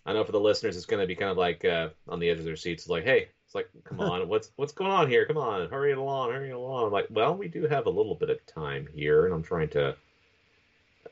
[0.04, 2.28] I know for the listeners, it's going to be kind of like uh, on the
[2.28, 2.84] edge of their seats.
[2.84, 5.26] It's like, hey, it's like, come on, what's what's going on here?
[5.26, 6.90] Come on, hurry it along, hurry it along.
[6.90, 9.96] Like, well, we do have a little bit of time here, and I'm trying to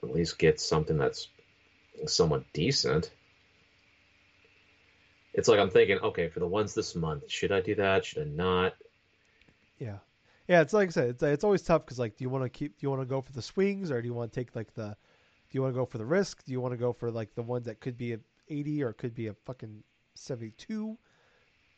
[0.03, 1.29] at least get something that's
[2.07, 3.11] somewhat decent.
[5.35, 8.05] it's like I'm thinking, okay, for the ones this month, should I do that?
[8.05, 8.75] Should I not?
[9.79, 9.99] Yeah,
[10.49, 10.63] yeah.
[10.63, 12.79] It's like I said, it's it's always tough because like, do you want to keep?
[12.79, 14.75] Do you want to go for the swings or do you want to take like
[14.75, 14.97] the?
[15.51, 16.45] Do you want to go for the risk?
[16.45, 18.17] Do you want to go for like the ones that could be
[18.51, 19.83] a eighty or it could be a fucking
[20.15, 20.99] seventy two?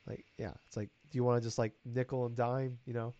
[0.06, 2.78] Like, yeah, it's like, do you want to just like nickel and dime?
[2.86, 3.14] You know,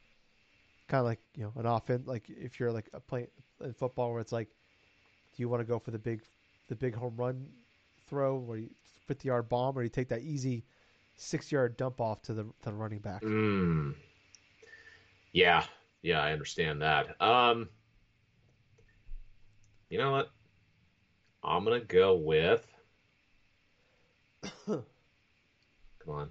[0.88, 2.06] kind of like you know an offense.
[2.06, 3.28] Like if you're like a play
[3.62, 4.48] in football where it's like,
[5.36, 6.22] do you want to go for the big,
[6.68, 7.46] the big home run
[8.08, 8.70] throw where you
[9.06, 10.64] fifty yard bomb, or you take that easy
[11.16, 13.22] six yard dump off to the to the running back?
[13.22, 13.94] Mm.
[15.32, 15.64] Yeah,
[16.02, 17.20] yeah, I understand that.
[17.20, 17.68] Um,
[19.88, 20.30] you know what?
[21.44, 22.66] I'm gonna go with.
[24.66, 24.84] Come
[26.08, 26.30] on.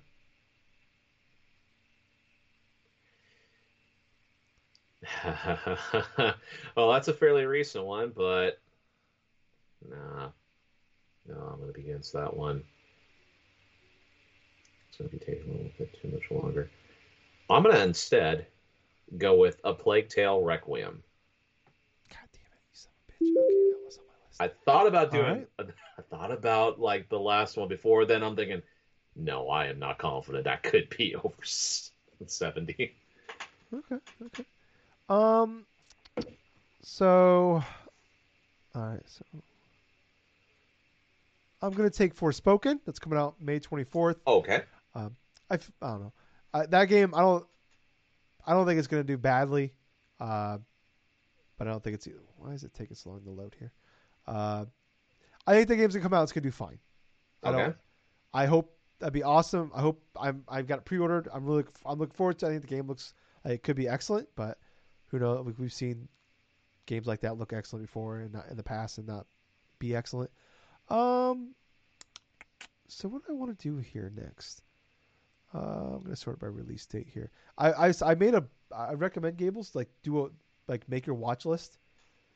[6.76, 8.60] well, that's a fairly recent one, but
[9.90, 10.30] nah,
[11.28, 12.64] no, I'm gonna be against that one.
[14.90, 16.70] It's gonna be taking a little bit too much longer.
[17.50, 18.46] I'm gonna instead
[19.18, 21.04] go with a Plague Tale Requiem.
[22.10, 23.44] God damn it, you son of a bitch.
[23.44, 24.11] Okay, that was on.
[24.40, 25.24] I thought about doing.
[25.26, 25.48] Alright.
[25.98, 28.06] I thought about like the last one before.
[28.06, 28.62] Then I'm thinking,
[29.16, 32.96] no, I am not confident that could be over seventy.
[33.74, 34.46] Okay, okay.
[35.08, 35.66] Um,
[36.82, 37.64] so,
[38.76, 39.24] all right, so
[41.62, 42.80] I'm gonna take Forspoken.
[42.86, 44.18] That's coming out May 24th.
[44.28, 44.64] Okay.
[44.96, 45.16] Um
[45.50, 46.14] I, I don't know.
[46.54, 47.46] I, that game, I don't,
[48.48, 49.74] I don't think it's gonna do badly.
[50.20, 50.60] Uh,
[51.58, 52.08] but I don't think it's.
[52.38, 53.72] Why is it taking so long to load here?
[54.28, 54.66] Uh,
[55.48, 56.24] I think the game's gonna come out.
[56.24, 56.80] It's gonna do fine.
[57.44, 57.58] I Okay.
[57.58, 57.78] don't.
[58.34, 59.72] I hope that'd be awesome.
[59.74, 60.44] I hope I'm.
[60.48, 61.28] I've got it pre-ordered.
[61.34, 61.64] I'm really.
[61.86, 62.46] I'm looking forward to.
[62.46, 62.50] it.
[62.50, 63.14] I think the game looks.
[63.44, 64.60] Like it could be excellent, but
[65.08, 65.46] who knows?
[65.46, 66.08] We- We've seen
[66.86, 69.26] games like that look excellent before and not in the past and not
[69.80, 70.30] be excellent.
[70.90, 71.56] Um.
[72.88, 74.62] So what do I want to do here next?
[75.54, 77.32] Uh, I'm gonna sort by release date here.
[77.58, 80.30] I, I, I made a I recommend Gables like do a
[80.68, 81.78] like make your watch list.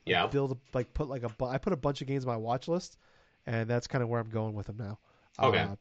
[0.05, 0.27] Yeah.
[0.27, 2.37] Build a, like put like a bu- I put a bunch of games on my
[2.37, 2.97] watch list,
[3.45, 4.99] and that's kind of where I'm going with them now.
[5.39, 5.59] Okay.
[5.61, 5.75] Uh,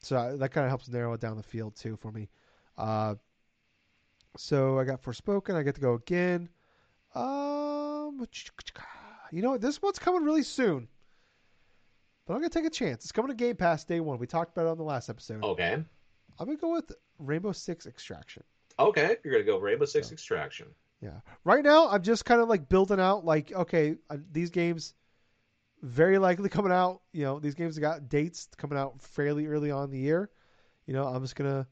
[0.00, 2.28] so that kind of helps narrow it down the field too for me.
[2.78, 3.14] Uh,
[4.36, 5.54] so I got Forspoken.
[5.54, 6.48] I get to go again.
[7.14, 8.26] Um,
[9.32, 9.60] you know what?
[9.60, 10.88] This one's coming really soon.
[12.26, 13.04] But I'm gonna take a chance.
[13.04, 14.18] It's coming to Game Pass day one.
[14.18, 15.42] We talked about it on the last episode.
[15.44, 15.72] Okay.
[16.38, 18.42] I'm gonna go with Rainbow Six Extraction.
[18.78, 19.16] Okay.
[19.24, 20.66] You're gonna go Rainbow Six So- Extraction.
[21.00, 21.20] Yeah.
[21.44, 23.24] Right now, I'm just kind of like building out.
[23.24, 24.94] Like, okay, uh, these games
[25.82, 27.02] very likely coming out.
[27.12, 30.30] You know, these games got dates coming out fairly early on in the year.
[30.86, 31.66] You know, I'm just gonna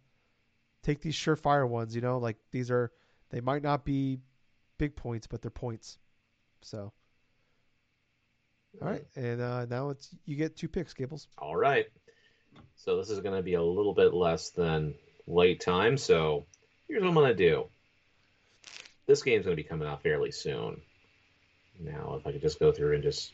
[0.82, 1.94] take these surefire ones.
[1.94, 2.92] You know, like these are
[3.30, 4.20] they might not be
[4.78, 5.98] big points, but they're points.
[6.62, 6.92] So,
[8.80, 11.28] all right, and uh, now it's you get two picks, Gables.
[11.38, 11.86] All right.
[12.76, 14.94] So this is going to be a little bit less than
[15.26, 15.96] late time.
[15.96, 16.46] So
[16.88, 17.68] here's what I'm going to do.
[19.06, 20.80] This game's going to be coming out fairly soon.
[21.80, 23.32] Now, if I could just go through and just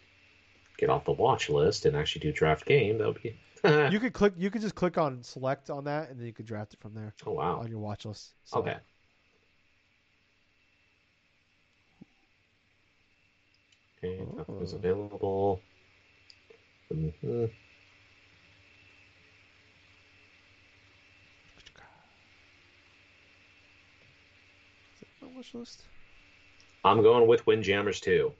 [0.79, 3.37] get off the watch list and actually do draft game, that would be.
[3.93, 4.33] You could click.
[4.39, 6.95] You could just click on select on that, and then you could draft it from
[6.95, 7.61] there oh wow.
[7.61, 8.31] on your watch list.
[8.45, 8.77] So, Okay.
[14.03, 14.25] Okay,
[14.63, 14.77] is Oh.
[14.77, 15.61] available.
[16.91, 17.51] Mhm.
[25.41, 25.83] Is that my watch list?
[26.85, 28.33] I'm going with Windjammers 2.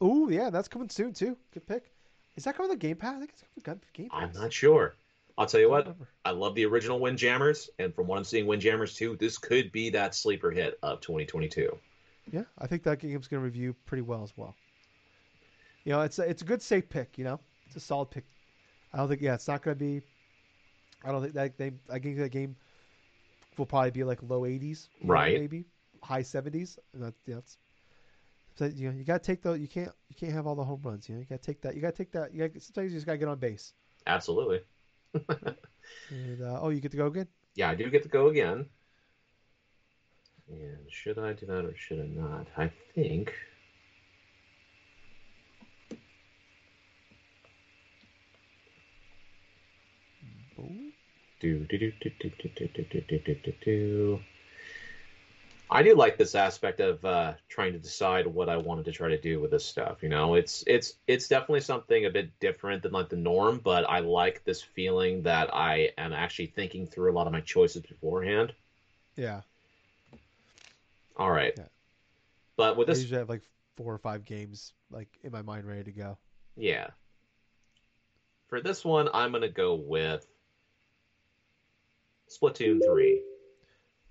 [0.00, 1.36] Oh yeah, that's coming soon too.
[1.52, 1.90] Good pick.
[2.36, 3.14] Is that coming to Game Pass?
[3.14, 4.22] I think it's coming to Game Pass.
[4.22, 4.94] I'm not sure.
[5.38, 6.08] I'll tell you I what, remember.
[6.24, 9.90] I love the original Windjammers, and from what I'm seeing, Windjammers 2, this could be
[9.90, 11.78] that sleeper hit of 2022.
[12.32, 14.54] Yeah, I think that game's going to review pretty well as well.
[15.84, 17.18] You know, it's a, it's a good safe pick.
[17.18, 18.24] You know, it's a solid pick.
[18.92, 20.02] I don't think yeah, it's not going to be.
[21.04, 21.72] I don't think that they.
[21.90, 22.56] I think that game
[23.58, 25.38] will probably be like low 80s, you know, Right.
[25.38, 25.64] Maybe
[26.02, 26.78] high 70s.
[26.92, 27.40] And that, yeah,
[28.56, 29.52] so, you know, you got to take the.
[29.52, 29.90] You can't.
[30.08, 31.08] You can't have all the home runs.
[31.08, 31.74] You know, you got to take that.
[31.74, 32.32] You got to take that.
[32.32, 33.74] You gotta, sometimes you just got to get on base.
[34.06, 34.60] Absolutely.
[36.10, 37.28] And uh, oh, you get to go again.
[37.54, 38.66] Yeah, I do get to go again.
[40.48, 42.46] And should I do that or should I not?
[42.56, 43.32] I think.
[51.38, 54.20] Do, do, do, do, do, do, do, do, do, do, do.
[55.68, 59.08] I do like this aspect of uh, trying to decide what I wanted to try
[59.08, 60.02] to do with this stuff.
[60.02, 63.88] You know, it's it's it's definitely something a bit different than like the norm, but
[63.88, 67.82] I like this feeling that I am actually thinking through a lot of my choices
[67.82, 68.52] beforehand.
[69.16, 69.40] Yeah.
[71.16, 71.64] All right, Yeah.
[72.56, 73.42] but with this, I usually have like
[73.76, 76.18] four or five games like in my mind ready to go.
[76.56, 76.88] yeah,
[78.48, 80.26] for this one, I'm gonna go with
[82.28, 83.22] Splatoon 3.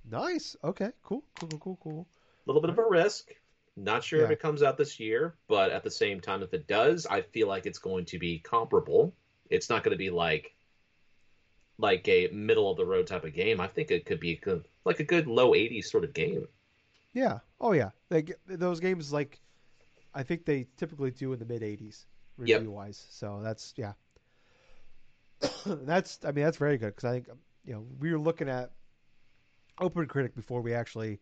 [0.10, 0.56] Nice.
[0.64, 0.92] Okay.
[1.04, 1.24] Cool.
[1.40, 1.50] Cool.
[1.50, 1.60] Cool.
[1.60, 1.80] Cool.
[1.82, 2.08] Cool.
[2.46, 3.30] A little bit of a risk.
[3.78, 6.66] Not sure if it comes out this year, but at the same time, if it
[6.66, 9.14] does, I feel like it's going to be comparable.
[9.50, 10.56] It's not going to be like
[11.78, 13.60] like a middle of the road type of game.
[13.60, 16.48] I think it could be a good, like a good low 80s sort of game.
[17.14, 17.40] Yeah.
[17.60, 17.90] Oh yeah.
[18.10, 19.42] Like those games, like
[20.14, 22.06] I think they typically do in the mid 80s
[22.44, 22.60] Yep.
[22.60, 23.06] review wise.
[23.10, 23.94] So that's yeah.
[25.66, 27.28] that's I mean that's very good because I think
[27.66, 28.72] you know we were looking at
[29.80, 31.20] Open Critic before we actually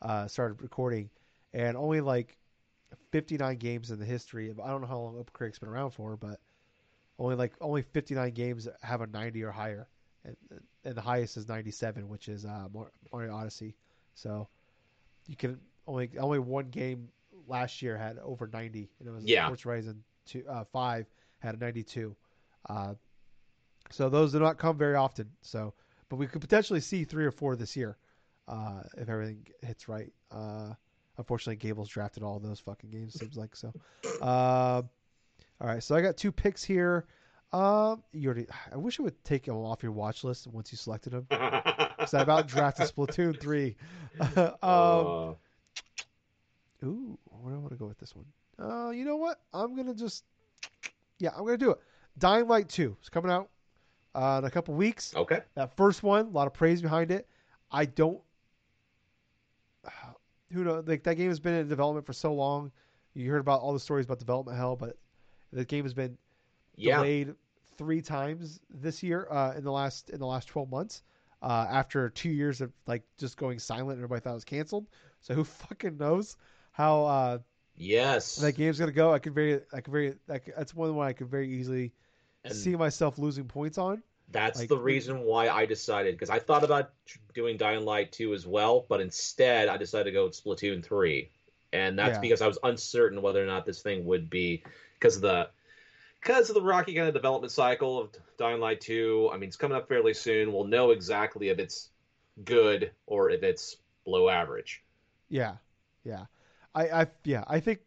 [0.00, 1.10] uh, started recording,
[1.52, 2.36] and only like
[3.10, 5.90] 59 games in the history of I don't know how long Open Critic's been around
[5.92, 6.40] for, but
[7.18, 9.88] only like only 59 games have a 90 or higher,
[10.24, 10.36] and,
[10.84, 12.68] and the highest is 97, which is uh,
[13.12, 13.74] Mario Odyssey.
[14.14, 14.48] So
[15.26, 17.08] you can only only one game
[17.46, 19.46] last year had over 90, and it was Yeah.
[19.46, 21.06] Forza Horizon two, uh, five
[21.38, 22.14] had a 92.
[22.68, 22.94] Uh,
[23.90, 25.30] so those do not come very often.
[25.42, 25.74] So,
[26.12, 27.96] but we could potentially see three or four this year
[28.46, 30.12] uh, if everything hits right.
[30.30, 30.74] Uh,
[31.16, 33.18] unfortunately, Gable's drafted all those fucking games.
[33.18, 33.72] Seems like so.
[34.20, 34.82] Uh,
[35.58, 37.06] all right, so I got two picks here.
[37.50, 38.46] Um, you already.
[38.70, 41.26] I wish it would take them off your watch list once you selected them.
[41.30, 43.76] Because I about drafted Splatoon three.
[44.20, 45.32] um, Uh,
[46.84, 48.26] Ooh, where do I want to go with this one?
[48.58, 49.40] Uh, you know what?
[49.54, 50.24] I'm gonna just,
[51.18, 51.78] yeah, I'm gonna do it.
[52.18, 53.48] Dying Light two is coming out
[54.14, 55.14] uh, in a couple weeks.
[55.16, 55.40] okay.
[55.54, 57.28] That first one, a lot of praise behind it.
[57.70, 58.20] I don't.
[60.52, 60.86] Who knows?
[60.86, 62.70] Like that game has been in development for so long.
[63.14, 64.96] You heard about all the stories about development hell, but
[65.52, 66.16] the game has been
[66.76, 66.96] Yeah.
[66.96, 67.34] delayed
[67.76, 71.02] three times this year uh, in the last in the last 12 months
[71.42, 74.86] uh, after two years of like just going silent and everybody thought it was canceled
[75.20, 76.36] so who fucking knows
[76.72, 77.38] how uh,
[77.76, 78.36] Yes.
[78.36, 81.12] that game's gonna go i could very i could very like that's one one i
[81.12, 81.92] could very easily
[82.44, 86.38] And see myself losing points on that's like- the reason why I decided because I
[86.38, 86.90] thought about
[87.34, 91.30] doing Dying Light 2 as well, but instead I decided to go with Splatoon 3.
[91.74, 92.20] And that's Yeah.
[92.20, 94.62] because I was uncertain whether or not this thing would be
[94.94, 95.50] because of the
[96.20, 99.28] because of the rocky kind of development cycle of Dying Light 2.
[99.32, 100.52] I mean, it's coming up fairly soon.
[100.52, 101.90] We'll know exactly if it's
[102.44, 104.82] good or if it's below average.
[105.28, 105.56] yeah
[106.04, 106.24] yeah
[106.74, 107.80] i i yeah i think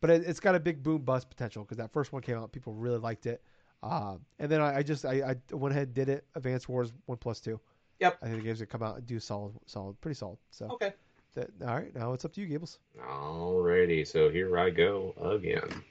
[0.00, 2.52] but it, it's got a big boom bust potential because that first one came out
[2.52, 3.42] people really liked it
[3.82, 6.92] um, and then I, I just I, I went ahead and did it Advance Wars
[7.06, 7.58] 1 plus 2
[8.00, 8.18] Yep.
[8.22, 10.92] i think the game's gonna come out and do solid solid pretty solid so Okay.
[11.34, 12.78] That, all right, now it's up to you, Gables.
[13.02, 15.82] Alrighty, so here I go again.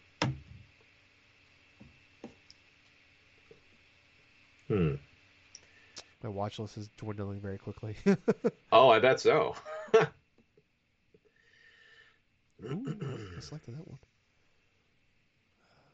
[4.67, 4.93] Hmm.
[6.21, 7.95] My watch list is dwindling very quickly.
[8.71, 9.55] Oh, I bet so.
[12.63, 12.85] Ooh,
[13.37, 13.99] I selected that one.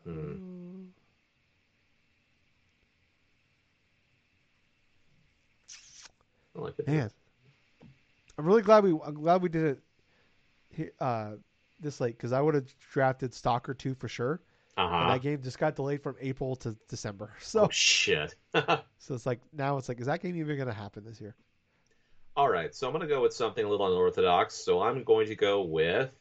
[0.03, 0.85] Hmm.
[6.57, 6.87] I like it.
[6.87, 7.11] Man,
[8.37, 8.91] I'm really glad we.
[9.05, 9.79] I'm glad we did
[10.77, 10.93] it.
[10.99, 11.31] Uh,
[11.79, 14.41] this late because I would have drafted Stalker two for sure,
[14.77, 15.07] Uh-huh.
[15.07, 17.31] that game just got delayed from April to December.
[17.39, 18.35] So, Oh shit.
[18.53, 21.35] so it's like now it's like, is that game even going to happen this year?
[22.35, 24.53] All right, so I'm going to go with something a little unorthodox.
[24.55, 26.11] So I'm going to go with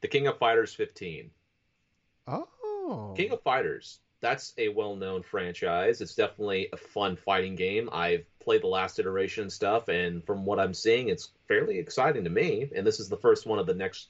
[0.00, 1.30] the King of Fighters 15.
[2.26, 4.00] Oh, King of Fighters.
[4.20, 6.00] That's a well-known franchise.
[6.00, 7.88] It's definitely a fun fighting game.
[7.90, 12.30] I've played the last iteration stuff, and from what I'm seeing, it's fairly exciting to
[12.30, 12.70] me.
[12.74, 14.08] And this is the first one of the next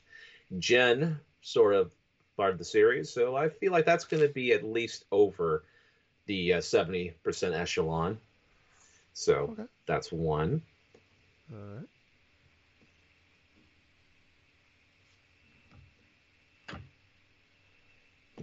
[0.59, 1.93] gen sort of
[2.37, 5.63] part of the series, so I feel like that's going to be at least over
[6.27, 8.19] the uh, 70% echelon.
[9.13, 9.65] So Okay.
[9.87, 10.63] that's one.
[11.53, 11.89] All right.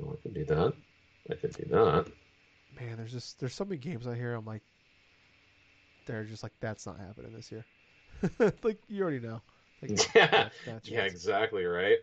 [0.01, 0.73] Oh, I can do that.
[1.31, 2.07] I can do that.
[2.75, 4.33] Man, there's just there's so many games out here.
[4.33, 4.63] I'm like,
[6.05, 7.65] they're just like that's not happening this year.
[8.63, 9.41] like you already know.
[9.81, 10.49] Like, Yeah.
[10.83, 11.97] Yeah, exactly right.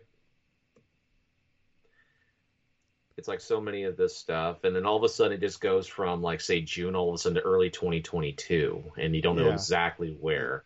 [3.17, 5.59] It's like so many of this stuff, and then all of a sudden it just
[5.59, 9.35] goes from like say June all of a sudden to early 2022, and you don't
[9.35, 9.49] know Yeah.
[9.49, 10.63] exactly where.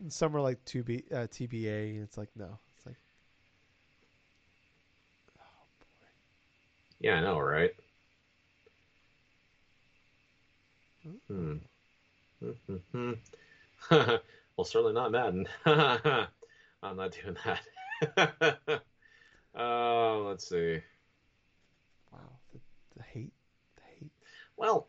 [0.00, 1.94] And some are like to be uh, TBA.
[1.94, 2.58] And it's like no.
[2.76, 2.96] It's like
[7.00, 7.72] Yeah, I know, right?
[11.28, 11.54] Hmm.
[14.56, 15.48] Well, certainly not Madden.
[15.66, 18.80] I'm not doing that.
[19.54, 20.80] Oh, let's see.
[22.12, 22.20] wow,
[22.52, 22.60] the,
[22.96, 23.32] the hate,
[23.74, 24.10] the hate.
[24.56, 24.86] Well,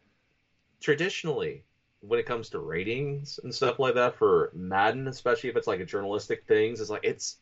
[0.82, 1.64] traditionally,
[2.02, 5.80] when it comes to ratings and stuff like that for Madden, especially if it's like
[5.80, 7.38] a journalistic things, it's like it's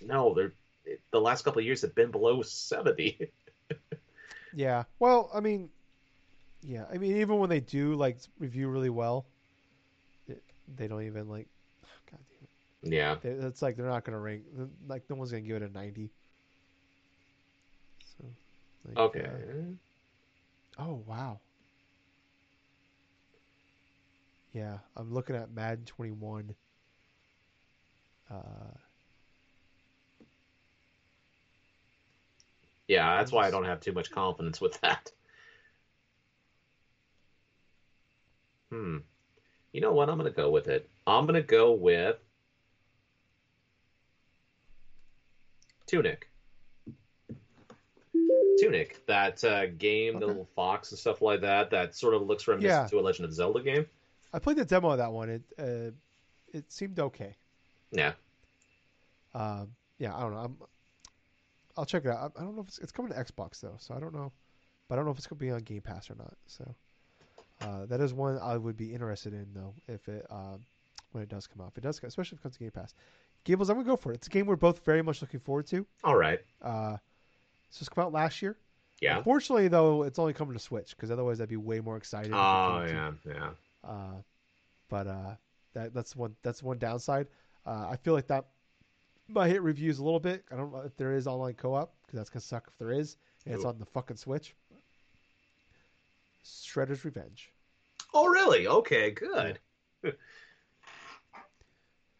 [0.00, 0.54] no, they're
[0.86, 3.30] it, the last couple of years have been below seventy.
[4.54, 4.84] Yeah.
[4.98, 5.68] Well, I mean,
[6.62, 9.26] Yeah, I mean, even when they do like review really well,
[10.26, 10.42] it,
[10.76, 11.48] they don't even like.
[12.10, 12.20] God
[12.82, 13.12] damn Yeah.
[13.14, 13.22] it!
[13.22, 14.42] They- It's like they're not gonna rank.
[14.86, 16.10] Like no one's gonna give it a ninety.
[18.18, 18.24] So.
[18.84, 19.24] like, Okay.
[19.24, 21.40] uh, oh wow.
[24.52, 26.54] Yeah, I'm looking at Madden 21.
[28.30, 28.34] Uh,
[32.88, 35.12] Yeah, that's why I don't have too much confidence with that.
[38.70, 38.98] Hmm.
[39.72, 40.08] You know what?
[40.08, 40.88] I'm going to go with it.
[41.06, 42.16] I'm going to go with
[45.86, 46.28] Tunic.
[48.60, 52.48] Tunic, that uh, game, the little fox and stuff like that, that sort of looks
[52.48, 52.88] reminiscent Yeah.
[52.88, 53.86] to a Legend of Zelda game.
[54.32, 55.30] I played the demo of that one.
[55.30, 55.90] It uh,
[56.52, 57.36] it seemed okay.
[57.92, 58.12] Yeah.
[59.32, 60.38] Um, yeah, I don't know.
[60.40, 60.56] I'm,
[61.76, 62.32] I'll check it out.
[62.36, 64.32] I, I don't know if it's, it's coming to Xbox though, so I don't know.
[64.88, 66.34] But I don't know if it's gonna be on Game Pass or not.
[66.46, 66.74] So
[67.60, 70.60] uh, that is one I would be interested in though if it um,
[71.12, 71.68] when it does come out.
[71.72, 72.94] If it does, especially if it comes to Game Pass.
[73.44, 74.16] Gables, I'm gonna go for it.
[74.16, 75.86] It's a game we're both very much looking forward to.
[76.04, 76.40] All right.
[76.60, 76.96] Uh,
[77.68, 78.56] it's just come out last year.
[79.00, 79.18] Yeah.
[79.18, 82.32] Unfortunately, though, it's only coming to Switch because otherwise I'd be way more excited.
[82.34, 82.94] Oh, came to-
[83.28, 83.32] yeah.
[83.34, 83.50] Yeah.
[83.90, 84.14] uh,
[84.88, 85.34] but uh,
[85.74, 87.28] that that's one that's one downside.
[87.64, 88.46] Uh, I feel like that
[89.28, 90.44] might hit reviews a little bit.
[90.50, 93.16] I don't know if there is online co-op because that's gonna suck if there is,
[93.46, 94.54] and it's on the fucking Switch.
[96.44, 97.52] Shredder's Revenge.
[98.14, 98.66] Oh, really?
[98.66, 99.58] Okay, good.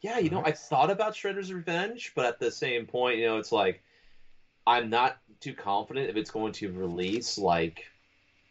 [0.00, 3.38] yeah, you know, I thought about Shredder's Revenge, but at the same point, you know,
[3.38, 3.82] it's like
[4.66, 7.86] I'm not too confident if it's going to release like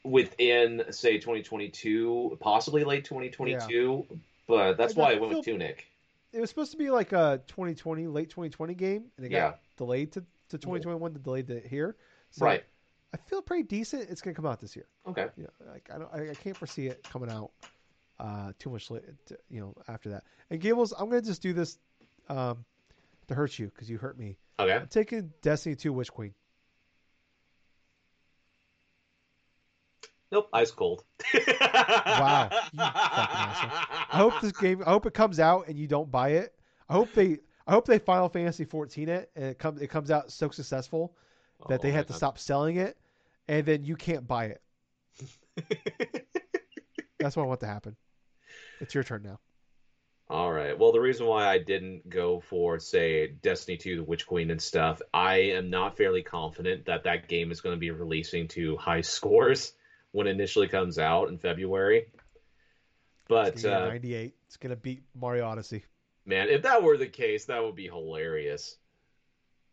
[0.03, 4.05] within say 2022, possibly late 2022.
[4.47, 5.87] But that's I- why I went with Tunic.
[6.33, 9.51] It was supposed to be like a 2020 late 2020 game, and it Yeah.
[9.51, 11.95] got delayed to, to 2021 to delayed to here.
[12.31, 12.65] So Right.
[13.13, 14.09] I feel pretty decent.
[14.09, 14.85] It's gonna come out this year.
[15.07, 15.27] Okay.
[15.37, 17.51] Yeah, like I don't, I, I can't foresee it coming out
[18.19, 20.23] uh, too much, la- t- you know, after that.
[20.49, 21.77] And Gables, I'm gonna just do this
[22.29, 22.65] um,
[23.27, 24.37] to hurt you because you hurt me.
[24.59, 24.73] Okay.
[24.73, 26.33] I'm taking Destiny 2 Witch Queen.
[30.31, 30.49] Nope.
[30.53, 31.03] Ice cold.
[31.39, 33.69] Wow, you fucking asshole.
[34.11, 34.81] I hope this game.
[34.85, 36.53] I hope it comes out and you don't buy it.
[36.89, 37.39] I hope they.
[37.67, 39.81] I hope they Final Fantasy 14 it and it comes.
[39.81, 41.13] It comes out so successful
[41.69, 42.17] that they Oh, have to man.
[42.17, 42.97] stop selling it,
[43.47, 44.61] and then you can't buy it.
[47.19, 47.95] That's what I want to happen.
[48.79, 49.39] It's your turn now.
[50.29, 50.77] All right.
[50.77, 54.61] Well, the reason why I didn't go for, say, Destiny 2, the Witch Queen and
[54.61, 58.75] stuff, I am not fairly confident that that game is going to be releasing to
[58.77, 59.73] high scores
[60.11, 62.07] when it initially comes out in February.
[63.29, 64.35] But, It's uh, 98.
[64.47, 65.83] It's gonna beat Mario Odyssey.
[66.25, 68.77] man, if that were the case, that would be hilarious.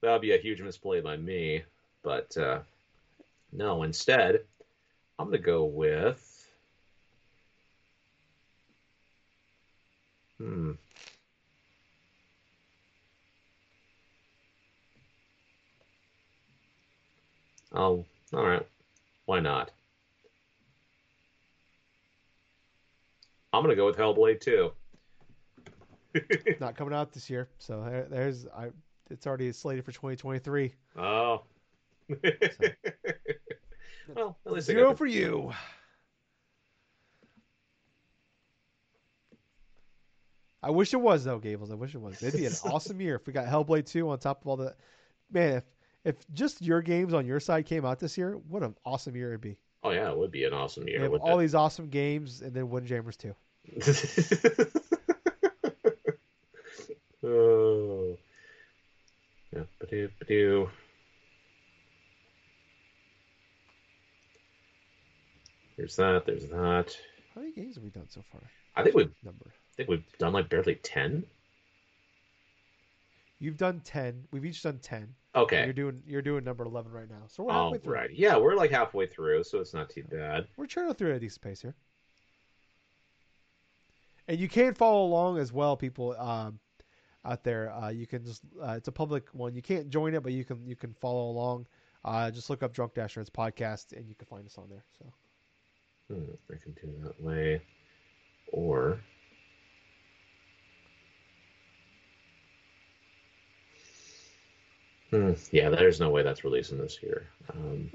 [0.03, 1.63] That would be a huge misplay by me.
[2.05, 2.61] But, uh,
[3.53, 4.45] no, instead,
[5.19, 6.31] I'm going to go with.
[10.39, 10.73] Hmm.
[17.73, 18.67] Oh, all right.
[19.27, 19.73] Why not?
[23.55, 24.73] I'm gonna go with Hellblade too.
[26.61, 28.47] Not coming out this year, so there, there's.
[28.49, 28.71] I.
[29.11, 30.73] It's already slated for 2023.
[30.97, 31.43] Oh.
[34.15, 35.53] Well, at least Zero for you.
[40.63, 41.71] I wish it was though, Gables.
[41.71, 42.23] I wish it was.
[42.23, 44.75] It'd be an awesome year if we got Hellblade 2 on top of all the.
[45.31, 45.65] Man, if
[46.05, 49.29] if just your games on your side came out this year, what an awesome year
[49.29, 49.57] it'd be.
[49.83, 51.11] Oh yeah, it would be an awesome year.
[51.11, 53.35] with all these awesome games and then Windjammers 2.
[57.27, 58.17] oh.
[59.53, 60.71] Yeah, ba-doo, ba-doo.
[65.77, 66.25] There's that.
[66.27, 66.97] There's that.
[67.35, 68.41] How many games have we done so far?
[68.77, 69.47] I think we've Number.
[69.47, 71.25] I think we've done like barely ten.
[73.41, 74.25] You've done 10.
[74.31, 75.07] We've each done 10.
[75.35, 75.65] Okay.
[75.65, 77.25] You're doing you're doing number 11 right now.
[77.27, 77.93] So we're halfway through.
[77.93, 78.11] right.
[78.11, 80.47] Yeah, we're like halfway through, so it's not too bad.
[80.57, 81.75] We're churning through at a decent pace here.
[84.29, 86.59] And you can follow along as well, people um,
[87.25, 87.71] out there.
[87.75, 89.55] Uh, you can just uh, it's a public one.
[89.55, 91.67] You can't join it, but you can you can follow along.
[92.05, 94.85] Uh, just look up Drunk Dash Nerds podcast, and you can find us on there.
[94.99, 95.13] So
[96.09, 97.61] Hmm, I can do that way.
[98.49, 99.01] Or
[105.11, 107.29] Hmm, yeah, there's no way that's releasing this year.
[107.55, 107.91] Um,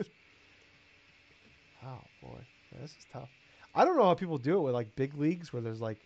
[1.86, 2.41] oh boy,
[2.80, 3.30] this is tough.
[3.74, 5.99] I don't know how people do it with like big leagues where there's like,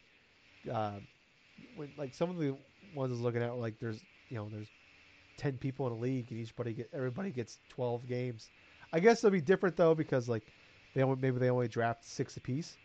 [0.71, 0.99] uh,
[1.75, 2.57] when, like some of the
[2.93, 4.71] ones I was looking at like there's you know there's
[5.37, 8.51] ten people in a league and each buddy get everybody gets twelve games.
[8.93, 10.47] I guess it'll be different though because like
[10.93, 12.77] they only maybe they only draft six apiece,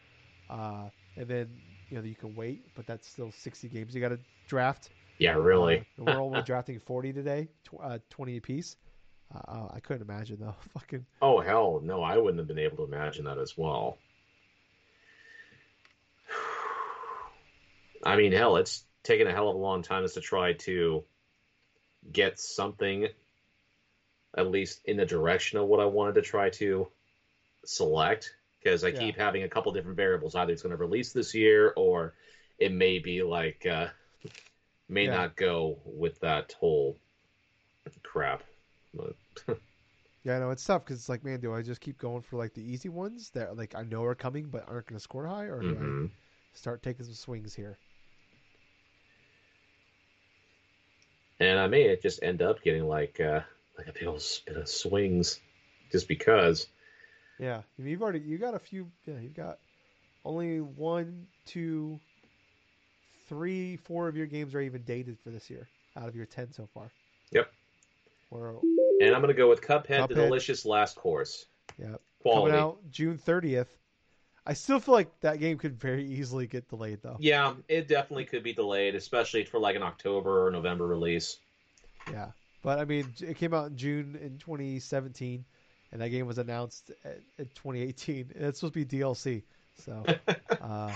[0.51, 1.49] uh, and then
[1.91, 4.91] you know you can wait, but that's still sixty games you got to draft.
[5.19, 5.85] Yeah, really.
[6.01, 8.77] Uh, we're only drafting forty today, tw- uh, twenty apiece.
[9.35, 10.57] Uh, I couldn't imagine though.
[10.75, 11.05] Fucking.
[11.21, 12.03] Oh hell, no!
[12.03, 13.99] I wouldn't have been able to imagine that as well.
[18.05, 21.05] I mean, hell, it's taken a hell of a long time just to try to
[22.11, 23.09] get something
[24.37, 26.89] at least in the direction of what I wanted to try to
[27.65, 28.93] select because I Yeah.
[28.93, 30.35] keep having a couple different variables.
[30.35, 32.15] Either it's going to release this year or
[32.59, 33.89] it may be like uh,
[34.89, 35.09] may Yeah.
[35.09, 36.99] not go with that whole
[38.03, 38.43] crap.
[38.95, 39.15] But,
[40.25, 42.37] Yeah, I know it's tough because it's like, man, do I just keep going for
[42.37, 45.27] like the easy ones that like I know are coming but aren't going to score
[45.27, 46.11] high, or do mhm.
[46.55, 47.79] I start taking some swings here?
[51.41, 53.41] and I may just end up getting like uh,
[53.77, 55.41] like a big old bit of swings
[55.91, 56.69] just because.
[57.39, 58.91] Yeah, I mean, you've already you got a few.
[59.07, 59.59] Yeah, you've got
[60.25, 61.99] only one, two,
[63.29, 66.53] three, four of your games are even dated for this year out of your ten
[66.53, 66.91] so far.
[67.31, 67.51] Yep.
[68.31, 68.61] Or
[69.01, 71.47] And I'm gonna go with Cuphead, the delicious last course.
[71.79, 72.01] Yep.
[72.21, 72.51] Quality.
[72.51, 73.69] coming out June thirtieth.
[74.45, 77.17] I still feel like that game could very easily get delayed though.
[77.21, 81.39] Yeah, it definitely could be delayed, especially for like an October or November release.
[82.11, 82.29] Yeah,
[82.63, 85.45] but I mean, it came out in June in 2017,
[85.93, 88.33] and that game was announced at, at 2018.
[88.35, 89.43] And it's supposed to be DLC.
[89.77, 90.05] So
[90.61, 90.93] uh,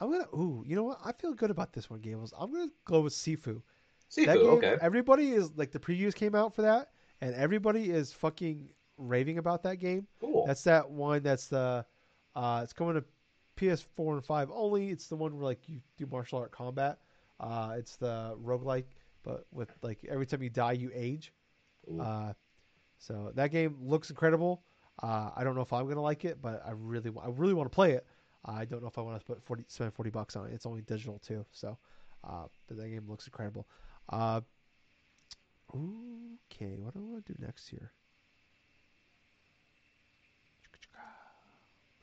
[0.00, 0.28] I'm gonna.
[0.34, 1.00] Ooh, you know what?
[1.04, 2.32] I feel good about this one, Gables.
[2.38, 3.62] I'm gonna go with Sifu.
[4.10, 4.76] Sifu, that game, okay.
[4.80, 6.90] everybody is like the previews came out for that,
[7.20, 10.06] and everybody is fucking raving about that game.
[10.20, 10.46] Cool.
[10.46, 11.22] That's that one.
[11.22, 11.84] That's the.
[12.34, 13.04] Uh, it's coming to
[13.56, 14.90] PS4 and 5 only.
[14.90, 16.98] It's the one where like you do martial art combat.
[17.40, 18.84] Uh, it's the roguelike,
[19.22, 21.32] but with like every time you die, you age.
[22.00, 22.32] Uh,
[22.98, 24.62] so that game looks incredible.
[25.02, 27.70] Uh, I don't know if I'm gonna like it, but I really, I really want
[27.70, 28.06] to play it.
[28.44, 30.52] I don't know if I want to put 40, spend 40 bucks on it.
[30.54, 31.76] It's only digital too, so.
[32.24, 33.66] Uh, but that game looks incredible.
[34.08, 34.40] Uh,
[35.74, 37.92] okay, what do I want to do next here?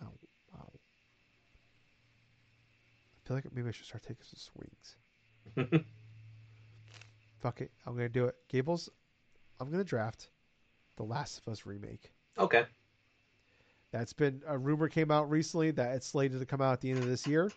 [0.03, 0.11] Ow.
[3.15, 4.39] I feel like maybe I should start taking some
[5.55, 5.85] swings.
[7.39, 8.35] Fuck it, I'm gonna do it.
[8.49, 8.89] Gables,
[9.59, 10.29] I'm gonna draft
[10.95, 12.11] the Last of Us remake.
[12.37, 12.65] okay.
[13.91, 16.89] That's been a rumor came out recently that it's slated to come out at the
[16.89, 17.51] end of this year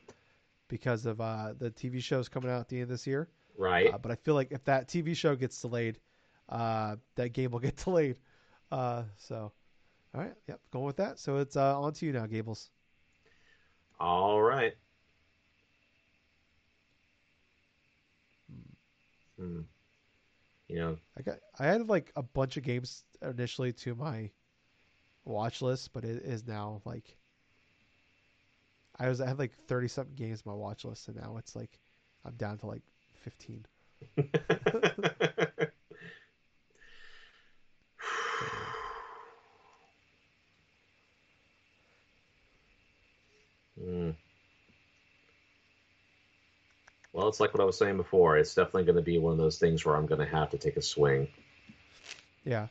[0.69, 3.31] because of uh, the TV shows coming out at the end of this year.
[3.57, 3.93] Right.
[3.93, 5.99] Uh, but I feel like if that TV show gets delayed,
[6.51, 8.17] uh, that game will get delayed.
[8.71, 9.51] Uh, so,
[10.15, 11.19] all right, yep, going with that.
[11.19, 12.69] So it's uh, on to you now, Gables.
[13.99, 14.75] All right.
[19.39, 19.61] Hmm.
[20.69, 24.31] You know, I got I had like a bunch of games initially to my
[25.25, 27.17] watch list, but it is now like
[28.99, 31.55] I was I had like thirty something games on my watch list, and now it's
[31.55, 31.79] like
[32.25, 32.83] I'm down to like
[33.15, 33.65] fifteen.
[43.77, 44.11] Hmm.
[47.27, 48.39] Well, it's like what I was saying before.
[48.39, 50.59] It's definitely going to be one of those things where I'm going to have to
[50.59, 51.27] take a swing.
[52.45, 52.69] Yeah,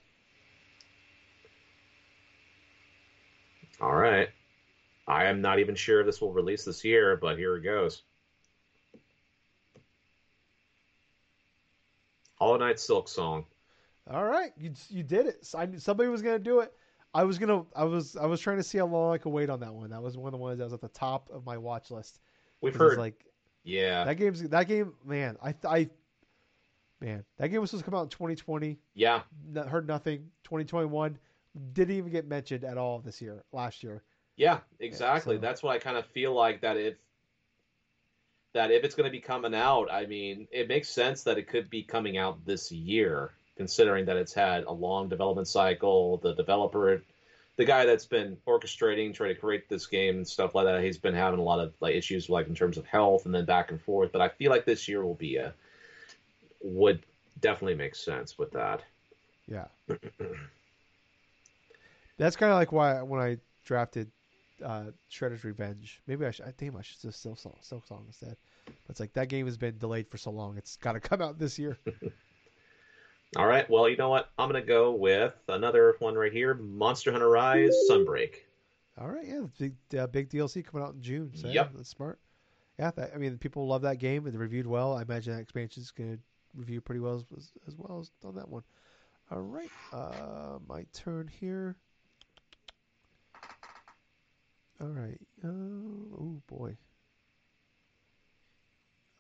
[3.82, 4.30] All right.
[5.10, 8.04] I am not even sure if this will release this year, but here it goes.
[12.40, 13.44] Hollow Knight Silksong.
[14.10, 15.50] all right, you you did it.
[15.54, 16.72] I somebody was gonna do it.
[17.14, 19.50] I was gonna I was I was trying to see how long I could wait
[19.50, 19.90] on that one.
[19.90, 22.22] That was one of the ones that was at the top of my watch list.
[22.62, 23.26] We've heard, like
[23.66, 25.38] yeah, that game's that game, man.
[25.44, 25.90] I I
[27.02, 28.78] man, that game was supposed to come out in 2020.
[28.94, 29.22] yeah,
[29.56, 30.30] n- heard nothing.
[30.46, 31.18] 2021
[31.74, 33.44] didn't even get mentioned at all this year.
[33.52, 34.04] Last year,
[34.38, 35.36] yeah, exactly.
[35.36, 36.96] so- That's what I kind of feel like that if
[38.54, 41.48] that if it's going to be coming out, I mean, it makes sense that it
[41.48, 46.18] could be coming out this year, considering that it's had a long development cycle.
[46.18, 47.04] The developer,
[47.58, 50.98] the guy that's been orchestrating, trying to create this game and stuff like that, he's
[50.98, 53.72] been having a lot of like issues, like in terms of health and then back
[53.72, 54.12] and forth.
[54.12, 55.54] But I feel like this year will be a
[56.62, 57.04] would
[57.40, 58.84] definitely make sense with that.
[59.48, 59.66] yeah.
[62.18, 64.10] That's kind of like why when I drafted
[64.64, 66.46] uh, Shredder's Revenge, maybe I should.
[66.46, 68.38] I think I should just Silksong, Silk Song instead.
[68.66, 71.22] But it's like that game has been delayed for so long; it's got to come
[71.22, 71.78] out this year.
[73.36, 73.70] All right.
[73.70, 74.30] Well, you know what?
[74.38, 78.36] I'm going to go with another one right here Monster Hunter Rise Sunbreak.
[78.98, 81.32] All right, yeah, big uh, big DLC coming out in June.
[81.36, 82.18] So yeah, that's smart.
[82.80, 84.96] Yeah, that, I mean, people love that game and reviewed well.
[84.96, 86.20] I imagine that expansion is going to
[86.56, 88.64] review pretty well as, as, as well as on that one.
[89.32, 91.76] All right, uh, my turn here.
[94.80, 95.20] All right.
[95.44, 96.78] Uh, oh boy.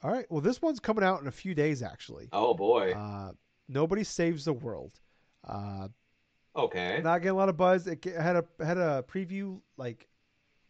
[0.03, 0.25] All right.
[0.29, 2.29] Well, this one's coming out in a few days, actually.
[2.31, 2.93] Oh boy.
[2.93, 3.31] Uh,
[3.67, 4.99] Nobody saves the world.
[5.43, 5.87] Uh,
[6.55, 7.01] okay.
[7.03, 7.87] not getting a lot of buzz.
[7.87, 10.07] It had a had a preview like,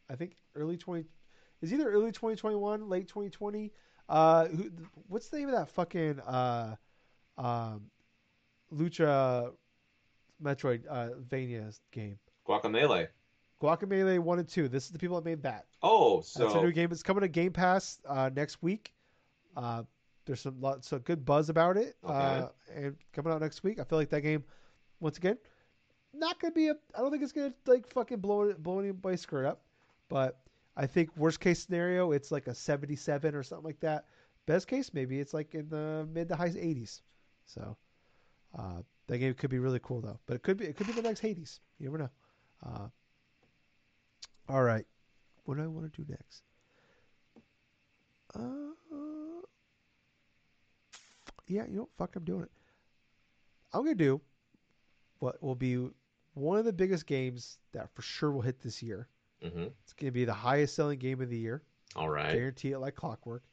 [0.10, 1.06] I think early twenty,
[1.62, 3.72] is either early twenty twenty one, late twenty twenty.
[4.08, 4.72] Uh, who,
[5.08, 6.76] what's the name of that fucking uh,
[7.38, 7.90] um,
[8.74, 9.52] Lucha
[10.44, 12.20] Metroid uh, Vania game?
[12.48, 13.08] Guacamole.
[13.62, 14.68] Guacamelee one and two.
[14.68, 15.66] This is the people that made that.
[15.82, 16.92] Oh, That's a so new game.
[16.92, 18.94] It's coming to Game Pass uh, next week.
[19.56, 19.84] Uh,
[20.26, 23.80] there's some lots of good buzz about it, uh, and coming out next week.
[23.80, 24.44] I feel like that game,
[25.00, 25.38] once again,
[26.14, 26.76] not gonna be a.
[26.96, 29.62] I don't think it's gonna like fucking blow blow anybody's skirt up,
[30.10, 30.40] but
[30.78, 34.06] I think worst case scenario, it's like a 77 or something like that.
[34.46, 37.02] Best case, maybe it's like in the mid to high 80s.
[37.46, 37.78] So
[38.58, 40.20] uh, that game could be really cool though.
[40.26, 41.60] But it could be it could be the next Hades.
[41.80, 42.10] You never know.
[42.66, 42.88] Uh,
[44.50, 44.86] all right,
[45.46, 46.44] what do I want to do next?
[48.36, 48.96] Uh,
[51.48, 52.52] yeah, you know, fuck, I'm doing it.
[53.74, 54.22] I'm gonna do
[55.20, 55.90] what will be
[56.34, 59.08] one of the biggest games that for sure will hit this year.
[59.42, 61.62] hmm It's gonna be the highest selling game of the year.
[61.96, 62.34] all right.
[62.34, 63.44] Guarantee it like clockwork.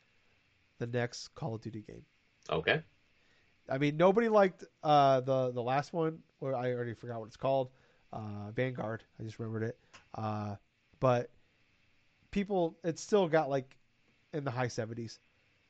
[0.78, 2.04] The next Call of Duty game.
[2.50, 2.82] Okay.
[3.68, 7.36] I mean, nobody liked uh, the the last one, or I already forgot what it's
[7.36, 7.70] called.
[8.12, 9.04] Uh, Vanguard.
[9.18, 9.78] I just remembered it.
[10.14, 10.56] Uh,
[10.98, 11.30] but
[12.30, 13.76] people, it's still got like
[14.32, 15.20] in the high seventies.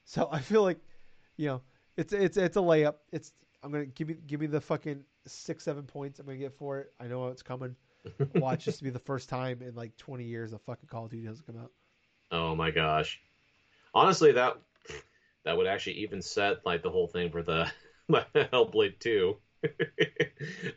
[0.04, 0.78] So I feel like,
[1.36, 1.62] you know,
[1.97, 2.95] it's it's it's a layup.
[3.12, 3.32] It's
[3.62, 6.18] I'm gonna give me give me the fucking six seven points.
[6.18, 6.93] I'm gonna get for it.
[7.01, 7.76] I know it's coming.
[8.34, 11.11] Watch this to be the first time in like 20 years a fucking Call of
[11.12, 11.70] Duty doesn't come out.
[12.32, 13.20] Oh my gosh.
[13.95, 14.57] Honestly, that
[15.45, 17.70] that would actually even set like the whole thing for the
[18.11, 19.36] Hellblade 2.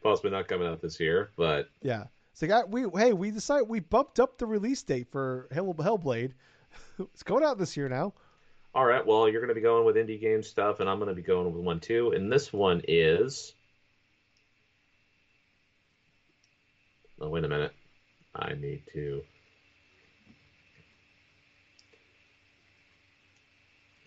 [0.03, 2.05] Possibly not coming out this year, but Yeah.
[2.33, 6.33] So I, we hey we decided we bumped up the release date for Hell, Hellblade.
[6.99, 8.13] it's going out this year now.
[8.75, 9.05] All right.
[9.05, 11.21] Well, you're going to be going with indie game stuff, and I'm going to be
[11.21, 12.11] going with one too.
[12.11, 13.55] And this one is.
[17.19, 17.73] Oh, wait a minute.
[18.35, 19.23] I need to.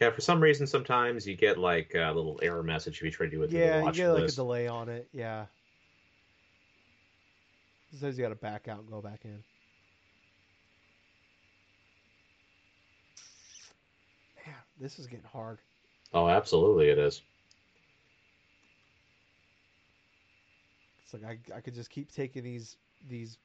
[0.01, 3.27] Yeah, for some reason, sometimes you get like a little error message if you try
[3.27, 5.09] to do it Yeah, the you watch get like a delay on it.
[5.13, 5.47] Yeah.
[7.91, 9.43] Sometimes you got to back out and go back in.
[14.47, 15.61] Man, this is getting hard.
[16.13, 17.23] Oh, absolutely, it is.
[21.03, 22.77] It's like I I could just keep taking these
[23.07, 23.39] these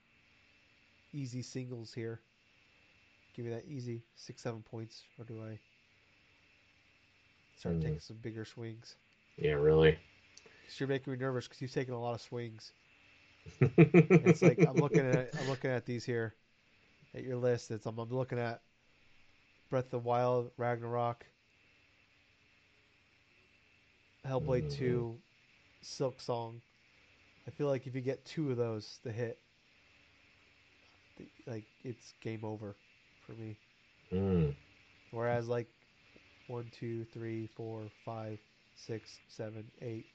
[1.14, 2.22] easy singles here.
[3.34, 5.60] Give me that easy six seven points, or do I
[7.56, 7.82] start Hmm.
[7.82, 8.96] taking some bigger swings?
[9.38, 10.00] Yeah, really.
[10.78, 12.74] you're making me nervous because you've taken a lot of swings.
[14.24, 16.36] It's like I'm looking at I'm looking at these here,
[17.16, 17.72] at your list.
[17.72, 18.62] It's I'm, I'm looking at
[19.74, 21.26] Breath of the Wild, Ragnarok,
[24.26, 24.72] Hellblade Mhm.
[24.72, 25.22] Two,
[25.84, 26.62] Silksong.
[27.48, 29.42] I feel like if you get two of those to hit,
[31.46, 32.78] like it's game over
[33.22, 33.58] for me.
[34.12, 34.56] Mm.
[35.12, 35.70] Whereas like
[36.48, 38.40] one, two, three, four, five,
[38.76, 40.08] six, seven, eight,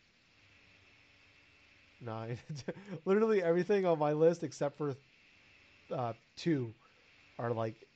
[2.01, 2.39] nine,
[3.05, 4.97] literally everything on my list except for
[5.95, 6.75] uh, two
[7.39, 7.88] are like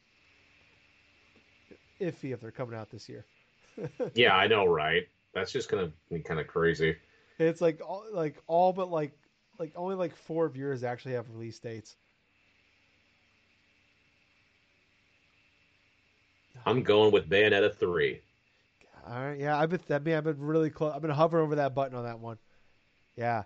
[2.02, 3.24] iffy if they're coming out this year.
[4.14, 5.08] Yeah, I know, right?
[5.34, 6.94] That's just gonna be kind of crazy.
[7.38, 9.12] It's like all, like all but like
[9.58, 11.96] like only like four of yours actually have release dates.
[16.66, 18.20] I'm going with Bayonetta three.
[19.08, 20.92] All right, yeah, I've been I mean I've been really close.
[20.94, 22.38] I've been hovering over that button on that one.
[23.16, 23.44] Yeah,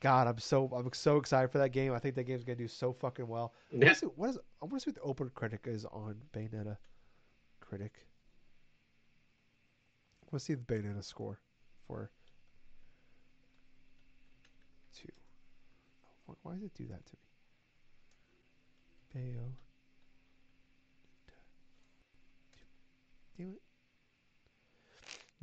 [0.00, 1.92] God, I'm so I'm so excited for that game.
[1.94, 3.54] I think that game's gonna do so fucking well.
[3.70, 3.92] Yeah.
[3.92, 4.38] see- What is?
[4.60, 6.76] I want to see what the OpenCritic is on Bayonetta.
[7.70, 7.92] Critic.
[10.22, 11.38] I want see the Bayonetta score
[11.86, 12.10] for
[14.92, 15.08] two.
[16.28, 17.16] Oh, why does it do that to
[19.14, 19.22] me?
[19.32, 19.52] Bayo.
[23.38, 23.62] Damn it.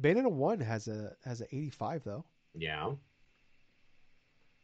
[0.02, 2.26] Bayonetta one has a has an 85 though.
[2.54, 2.92] Yeah.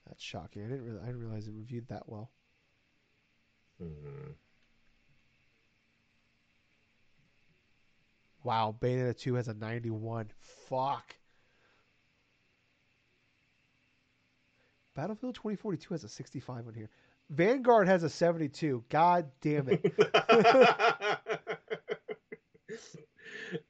[0.05, 0.65] That's shocking.
[0.65, 2.29] I didn't really, I didn't realize it reviewed that well.
[3.81, 4.35] Mhm.
[8.43, 10.29] Wow, Bayonetta 2 has a 91.
[10.67, 11.15] Fuck.
[14.95, 16.89] Battlefield 2042 has a 65 on here.
[17.29, 18.83] Vanguard has a 72.
[18.89, 19.81] God damn it.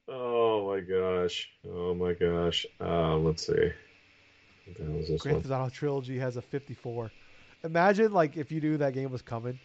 [0.08, 1.50] oh my gosh.
[1.66, 2.66] Oh my gosh.
[2.82, 3.54] Uh, let's see.
[3.54, 5.44] What the hell is this Grand?
[5.44, 7.12] Theft Auto Trilogy has a 54.
[7.64, 9.60] Imagine like if you knew that game was coming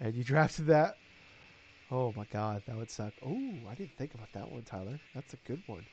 [0.00, 0.96] and you drafted that
[1.90, 3.12] Oh my god, that would suck.
[3.24, 4.98] Oh, I didn't think about that one, Tyler.
[5.14, 5.84] That's a good one.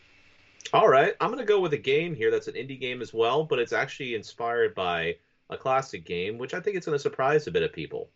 [0.73, 3.43] All right, I'm gonna go with a game here that's an indie game as well,
[3.43, 5.15] but it's actually inspired by
[5.49, 8.09] a classic game, which I think it's gonna surprise a bit of people.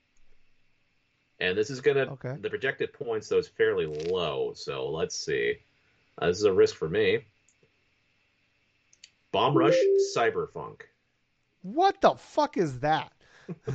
[1.40, 2.36] And this is gonna Okay.
[2.40, 5.58] the projected points though is fairly low, so let's see.
[6.18, 7.20] Uh, this is a risk for me.
[9.32, 9.78] Bomb Rush
[10.16, 10.82] Cyberpunk.
[11.62, 13.14] What the fuck is that?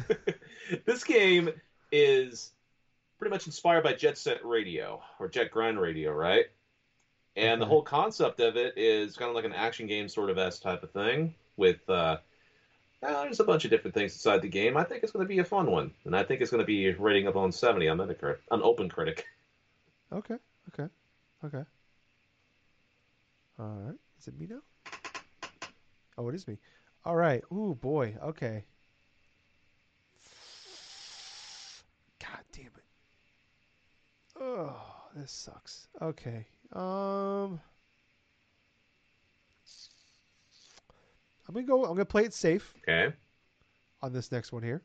[0.84, 1.50] this game
[1.90, 2.52] is
[3.18, 6.46] pretty much inspired by Jet Set Radio or Jet Grind Radio, right?
[7.36, 10.38] And the whole concept of it is kind of like an action game sort of
[10.38, 12.16] s type of thing with uh,
[13.02, 14.76] uh, there's a bunch of different things inside the game.
[14.76, 16.66] I think it's going to be a fun one, and I think it's going to
[16.66, 19.20] be rating up on 70 on Metacritic, on OpenCritic.
[20.12, 20.36] Okay,
[20.72, 20.90] okay,
[21.44, 21.64] okay.
[23.58, 23.96] All right.
[24.18, 24.60] Is it me now?
[26.18, 26.58] Oh, it is me.
[27.04, 27.42] All right.
[27.52, 28.16] Ooh, boy.
[28.22, 28.64] Okay.
[32.20, 32.84] God damn it.
[34.40, 34.74] Oh,
[35.14, 35.88] this sucks.
[36.00, 36.44] Okay.
[36.72, 37.60] Um.
[41.48, 41.84] I'm gonna go.
[41.84, 43.12] I'm gonna play it safe Okay,
[44.02, 44.82] on this next one here.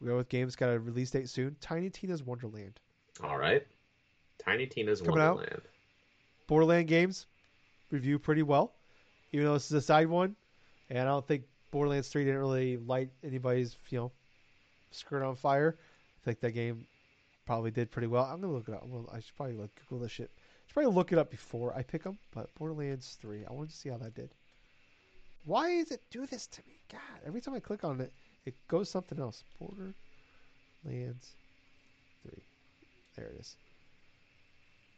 [0.00, 1.54] We go with games got a release date soon.
[1.60, 2.80] Tiny Tina's Wonderland.
[3.22, 3.64] all right.
[4.44, 5.36] Tiny Tina's Coming out.
[5.36, 5.62] Wonderland.
[6.48, 7.26] Borderland games
[7.90, 8.72] review pretty well,
[9.32, 10.34] even though this is a side one,
[10.88, 14.10] and I don't think Borderlands Three didn't really light anybody's you know
[14.90, 15.76] skirt on fire.
[15.78, 16.84] I think that game
[17.50, 18.26] probably did pretty well.
[18.26, 18.86] I'm gonna look it up.
[18.86, 20.30] Well, I should probably like Google this shit.
[20.30, 22.16] I should probably look it up before I pick them.
[22.32, 24.30] But Borderlands Three, I wanted to see how that did.
[25.46, 26.74] Why does it do this to me?
[26.92, 28.12] God, every time I click on it,
[28.46, 29.42] it goes something else.
[29.58, 31.32] Borderlands
[32.22, 32.40] Three,
[33.16, 33.56] there it is.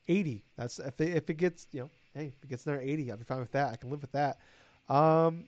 [0.09, 0.43] 80.
[0.59, 3.17] That's if it, if it gets you know, hey, if it gets another 80, I'll
[3.17, 3.73] be fine with that.
[3.73, 4.37] I can live with that.
[4.91, 5.45] Um,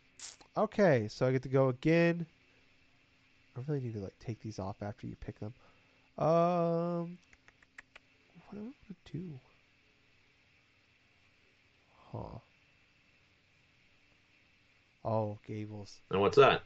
[0.56, 2.24] okay, so I get to go again.
[3.58, 5.52] I really need to like take these off after you pick them.
[6.16, 7.18] Um,
[8.34, 9.40] what do I want to do?
[12.12, 12.38] Huh.
[15.04, 16.00] Oh, Gables.
[16.10, 16.62] And what's that?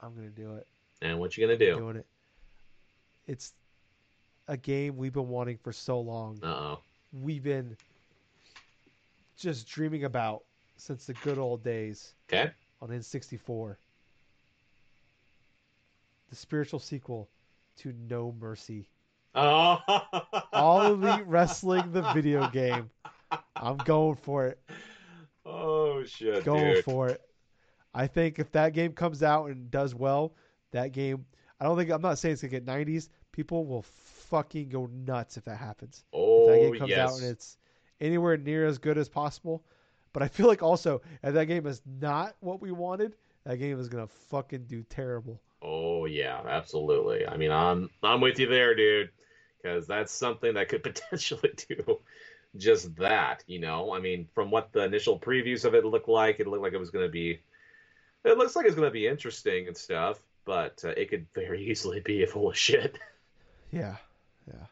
[0.00, 0.66] I'm gonna do it.
[1.02, 1.76] And what you gonna do?
[1.76, 2.06] Doing it.
[3.26, 3.52] It's
[4.48, 6.38] a game we've been wanting for so long.
[6.42, 6.78] Uh oh.
[7.12, 7.76] we've been
[9.38, 10.42] just dreaming about
[10.76, 12.50] since the good old days Okay.
[12.82, 13.76] on N64.
[16.30, 17.28] The spiritual sequel
[17.78, 18.88] to No Mercy.
[19.34, 19.78] Oh.
[20.52, 22.90] All Elite Wrestling, the video game.
[23.56, 24.58] I'm going for it.
[25.44, 26.84] Oh shit, Going dude.
[26.84, 27.20] for it.
[27.94, 30.34] I think if that game comes out and does well,
[30.72, 31.24] that game.
[31.60, 33.08] I don't think I'm not saying it's gonna get 90s.
[33.32, 36.04] People will fucking go nuts if that happens.
[36.12, 37.10] Oh if that Oh game comes yes.
[37.10, 37.58] out and it's
[38.00, 39.64] anywhere near as good as possible.
[40.12, 43.78] But I feel like also if that game is not what we wanted, that game
[43.80, 45.40] is gonna fucking do terrible.
[45.62, 47.26] Oh yeah, absolutely.
[47.26, 49.10] I mean, I'm I'm with you there, dude,
[49.62, 52.00] because that's something that could potentially do
[52.56, 53.44] just that.
[53.46, 56.62] You know, I mean, from what the initial previews of it looked like, it looked
[56.62, 57.40] like it was going to be.
[58.24, 61.62] It looks like it's going to be interesting and stuff, but uh, it could very
[61.70, 62.98] easily be full of shit.
[63.70, 63.96] Yeah,
[64.46, 64.66] yeah.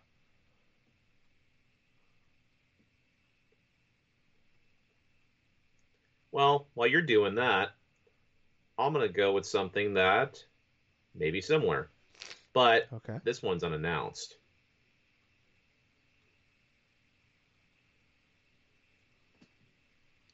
[6.32, 7.70] Well, while you're doing that,
[8.78, 10.44] I'm going to go with something that
[11.14, 11.90] may be similar,
[12.52, 13.18] but Okay.
[13.24, 14.36] this one's unannounced.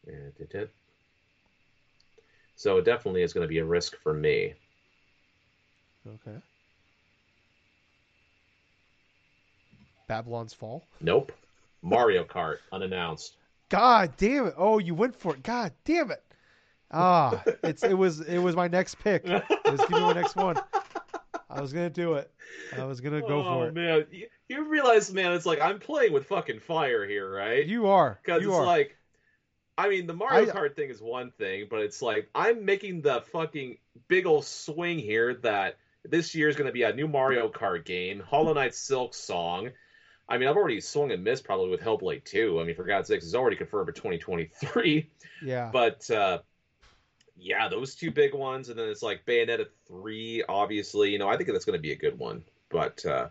[0.06, 0.70] Eh, it-
[2.56, 4.54] So it definitely is going to be a risk for me.
[6.06, 6.40] Okay.
[10.06, 10.86] Babylon's Fall.
[11.00, 11.32] Nope.
[11.82, 13.36] Mario Kart unannounced.
[13.68, 14.54] God damn it!
[14.56, 15.42] Oh, you went for it.
[15.42, 16.23] God damn it!
[16.94, 19.24] Ah, it's it was it was my next pick.
[19.26, 20.56] It was gonna be my next one.
[21.50, 22.30] I was gonna do it.
[22.76, 23.74] I was gonna go oh, for it.
[23.74, 27.66] man, you, you realize, man, it's like I'm playing with fucking fire here, right?
[27.66, 28.18] You are.
[28.24, 28.64] Because it's are.
[28.64, 28.96] like,
[29.76, 33.02] I mean, the Mario I- Kart thing is one thing, but it's like I'm making
[33.02, 33.78] the fucking
[34.08, 37.84] big old swing here that this year is going to be a new Mario Kart
[37.84, 39.72] game, Hollow Knight Silksong.
[40.28, 42.60] I mean, I've already swung and missed probably with Hellblade 2.
[42.60, 45.10] I mean, for God's sakes, it's already confirmed for 2023.
[45.44, 45.70] yeah.
[45.72, 46.38] But uh,
[47.36, 51.10] yeah, those two big ones, and then it's like Bayonetta 3, obviously.
[51.10, 52.44] You know, I think that's going to be a good one.
[52.70, 53.28] But uh,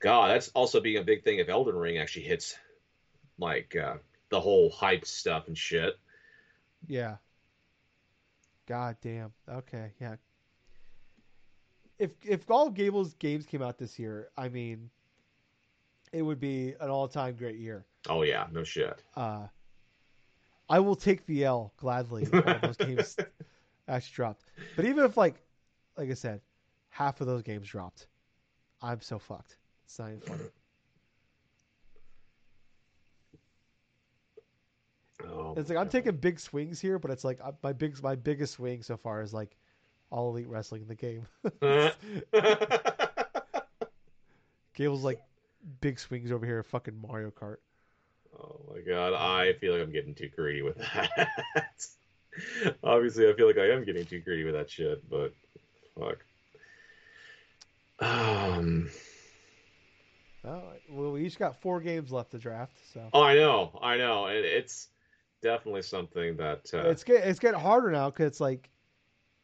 [0.00, 2.56] God, that's also being a big thing if Elden Ring actually hits
[3.38, 3.96] like uh,
[4.30, 5.98] the whole hype stuff and shit.
[6.86, 7.16] Yeah.
[8.66, 9.32] God damn.
[9.48, 9.92] Okay.
[10.00, 10.16] Yeah.
[11.98, 14.90] If if all Gable's games came out this year, I mean,
[16.12, 17.86] it would be an all-time great year.
[18.08, 19.02] Oh yeah, no shit.
[19.14, 19.46] Uh,
[20.68, 23.16] I will take the L gladly all those games
[23.88, 24.44] actually dropped.
[24.74, 25.36] But even if like,
[25.96, 26.40] like I said,
[26.90, 28.08] half of those games dropped,
[28.82, 29.56] I'm so fucked.
[29.84, 30.42] It's not even funny.
[35.24, 38.16] Oh, It's like I'm taking big swings here, but it's like uh, my big my
[38.16, 39.56] biggest swing so far is like
[40.10, 41.26] all elite wrestling in the game.
[44.74, 45.22] Gable's like
[45.80, 47.56] big swings over here, fucking Mario Kart.
[48.38, 51.30] Oh my god, I feel like I'm getting too greedy with that.
[52.82, 55.32] Obviously, I feel like I am getting too greedy with that shit, but
[55.98, 56.18] fuck.
[58.00, 58.90] Um.
[60.44, 63.96] Oh, well, we each got four games left to draft, so Oh, I know, I
[63.96, 64.88] know, and it's
[65.42, 66.70] definitely something that.
[66.72, 68.68] Uh, it's get it's getting harder now because it's like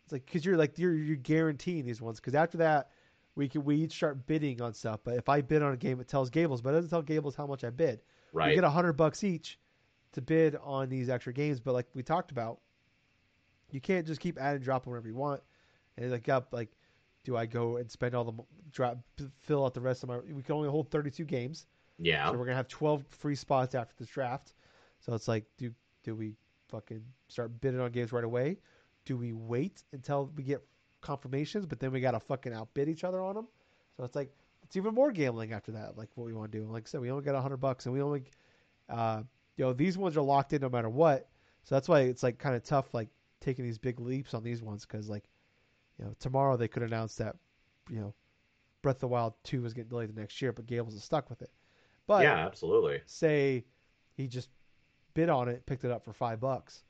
[0.05, 2.91] it's like because you're like you're you're guaranteeing these ones because after that
[3.35, 5.01] we can we each start bidding on stuff.
[5.05, 7.35] But if I bid on a game, it tells Gables, but it doesn't tell Gables
[7.35, 8.01] how much I bid.
[8.33, 8.55] We right.
[8.55, 9.59] get a hundred bucks each
[10.12, 12.61] to bid on these extra games, but like we talked about,
[13.70, 15.43] you can't just keep adding dropping whenever you want.
[15.97, 16.70] And like up like,
[17.24, 18.33] do I go and spend all the
[18.70, 18.99] drop
[19.43, 20.18] fill out the rest of my?
[20.18, 21.66] We can only hold thirty two games,
[21.99, 22.26] yeah.
[22.30, 24.55] so we're gonna have twelve free spots after this draft.
[25.01, 25.72] So it's like, do
[26.03, 26.35] do we
[26.68, 28.59] fucking start bidding on games right away?
[29.05, 30.62] Do we wait until we get
[31.01, 33.49] confirmations, but then we gotta fucking outbid each other on them?
[33.97, 34.33] So it's like
[34.72, 35.98] it's even more gambling after that.
[35.98, 36.64] Like what we want to do.
[36.64, 38.24] Like I said, we only got a hundred bucks, and we only,
[38.88, 39.20] uh,
[39.58, 41.28] you know, these ones are locked in no matter what.
[41.64, 43.10] So that's why it's like kind of tough, like
[43.42, 45.24] taking these big leaps on these ones, because like,
[45.98, 47.36] you know, tomorrow they could announce that,
[47.90, 48.14] you know,
[48.80, 51.28] Breath of the Wild two is getting delayed the next year, but Gables is stuck
[51.28, 51.50] with it.
[52.06, 53.02] But yeah, absolutely.
[53.04, 53.66] say
[54.14, 54.48] he just
[55.12, 56.82] bid on it, picked it up for five bucks,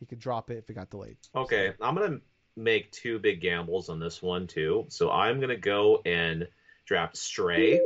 [0.00, 1.18] he could drop it if it got delayed.
[1.36, 2.18] Okay, I'm gonna
[2.56, 4.86] make two big gambles on this one too.
[4.88, 6.48] So I'm gonna go and
[6.84, 7.80] draft Stray,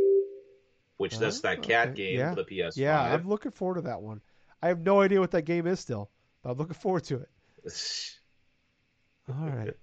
[0.97, 1.97] which that's that cat okay.
[1.97, 2.31] game Yeah.
[2.35, 2.77] for the PS5.
[2.77, 4.21] Yeah, I'm looking forward to that one.
[4.63, 6.11] I have no idea what that game is still,
[6.43, 7.29] but I'm looking forward to it.
[9.29, 9.75] All right.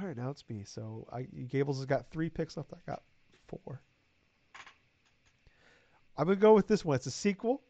[0.00, 0.64] All right, now it's me.
[0.64, 2.72] So I Gables has got three picks left.
[2.72, 3.02] I got
[3.46, 3.80] four.
[6.16, 6.96] I'm gonna go with this one.
[6.96, 7.62] It's a sequel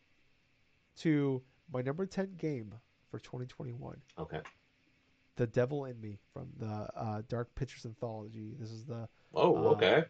[0.98, 2.72] to my number ten game
[3.10, 4.40] for 2021, Okay.
[5.36, 8.54] "The Devil in Me" from the uh, Dark Pictures anthology.
[8.58, 10.04] This is the Oh, Uh, okay.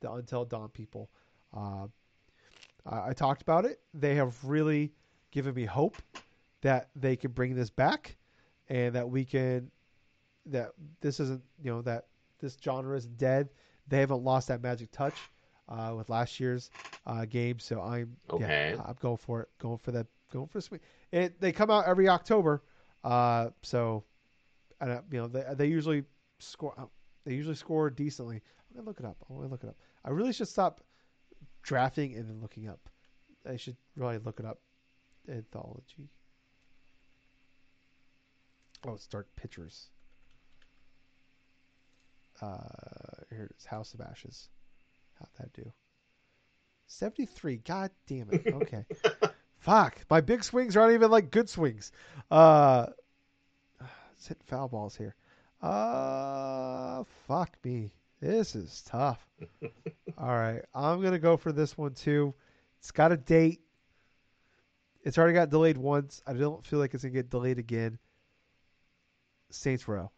[0.00, 1.10] The Until Dawn people.
[1.56, 1.86] Uh,
[2.86, 3.80] I, I talked about it.
[3.94, 4.92] They have really
[5.30, 5.96] given me hope
[6.62, 8.16] that they can bring this back,
[8.68, 9.70] and that we can
[10.46, 10.70] that
[11.00, 12.06] this isn't you know that
[12.40, 13.48] this genre isn't dead.
[13.88, 15.16] They haven't lost that magic touch
[15.68, 16.70] uh, with last year's
[17.06, 17.58] uh, game.
[17.58, 18.74] So I'm Okay.
[18.76, 19.48] yeah, I'm going for it.
[19.58, 20.06] Going for that.
[20.32, 20.80] Going for sweet.
[21.12, 22.62] It they come out every October.
[23.04, 24.02] Uh, so
[24.80, 26.04] and, uh, you know they they usually
[26.38, 26.74] score.
[26.76, 26.86] uh,
[27.24, 28.36] They usually score decently.
[28.36, 29.16] I'm gonna look it up.
[29.30, 29.76] I'm gonna look it up.
[30.06, 30.80] I really should stop
[31.62, 32.80] drafting and then looking up.
[33.48, 34.60] I should really look it up.
[35.28, 36.08] Anthology.
[38.86, 39.88] Oh, it's Dark Pictures.
[42.40, 42.58] Uh,
[43.30, 43.64] here it is.
[43.64, 44.48] House of Ashes.
[45.18, 45.72] How'd that do?
[46.86, 47.56] 73.
[47.56, 48.46] God damn it.
[48.46, 48.84] Okay.
[49.58, 50.04] Fuck.
[50.08, 51.90] My big swings aren't even like good swings.
[52.30, 52.86] Uh,
[53.80, 55.16] let's hit foul balls here.
[55.60, 57.90] Uh, fuck me.
[58.20, 59.26] This is tough.
[60.18, 60.62] All right.
[60.74, 62.34] I'm going to go for this one too.
[62.78, 63.60] It's got a date.
[65.02, 66.22] It's already got delayed once.
[66.26, 67.98] I don't feel like it's going to get delayed again.
[69.50, 70.10] Saints Row.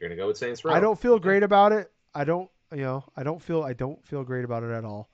[0.00, 0.74] You're gonna go with Saints Row.
[0.74, 1.90] I don't feel great about it.
[2.14, 5.08] I don't, you know, I don't feel, I don't feel great about it at all.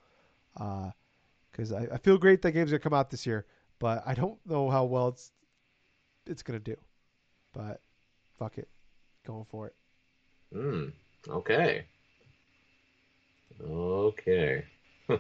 [0.55, 3.47] Because I, I feel great that game's gonna come out this year,
[3.78, 5.33] but I don't know how well it's,
[6.26, 6.76] it's gonna do.
[7.53, 7.81] But
[8.39, 8.68] fuck it,
[9.26, 9.74] going for it.
[10.53, 10.89] Hmm.
[11.28, 11.85] Okay.
[13.64, 14.64] Okay.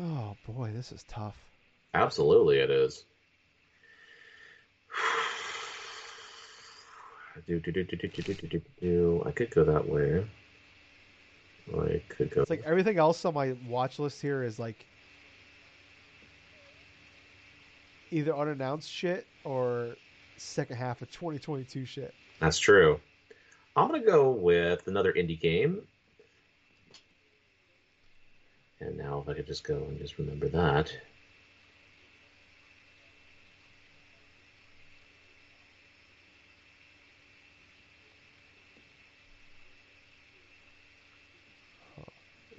[0.00, 1.36] Oh boy, this is tough.
[1.92, 3.04] Absolutely, it is.
[7.46, 9.22] Do, do, do, do, do, do, do, do.
[9.24, 10.26] I could go that way.
[11.72, 12.42] I could go.
[12.42, 14.84] It's like everything else on my watch list here is like
[18.10, 19.96] either unannounced shit or
[20.36, 22.12] second half of 2022 shit.
[22.40, 22.98] That's true.
[23.76, 25.82] I'm gonna go with another indie game.
[28.80, 30.92] And now, if I could just go and just remember that.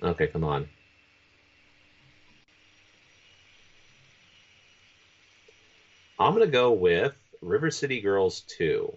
[0.01, 0.67] Okay, come on.
[6.17, 8.93] I'm gonna go with River City Girls 2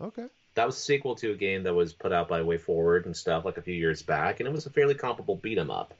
[0.00, 0.26] Okay.
[0.54, 3.44] That was a sequel to a game that was put out by WayForward and stuff
[3.44, 5.94] like a few years back, and it was a fairly comparable beat 'em up.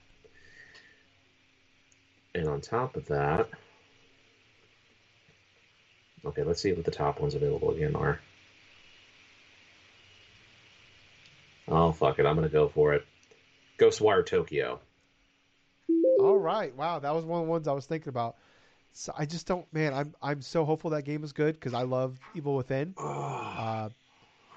[2.34, 3.48] And on top of that,
[6.24, 8.20] okay, let's see what the top ones available again are.
[11.68, 13.06] Oh fuck it, I'm gonna go for it.
[13.78, 14.80] Ghostwire Tokyo.
[16.18, 16.74] All right.
[16.76, 18.36] Wow, that was one of the ones I was thinking about.
[18.92, 19.94] So I just don't, man.
[19.94, 22.94] I'm I'm so hopeful that game is good because I love Evil Within.
[23.60, 23.90] Uh,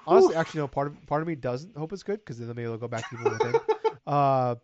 [0.06, 0.68] honestly, actually, no.
[0.68, 3.08] Part of part of me doesn't hope it's good because then maybe they'll go back
[3.10, 3.54] to Evil Within.
[4.06, 4.54] uh,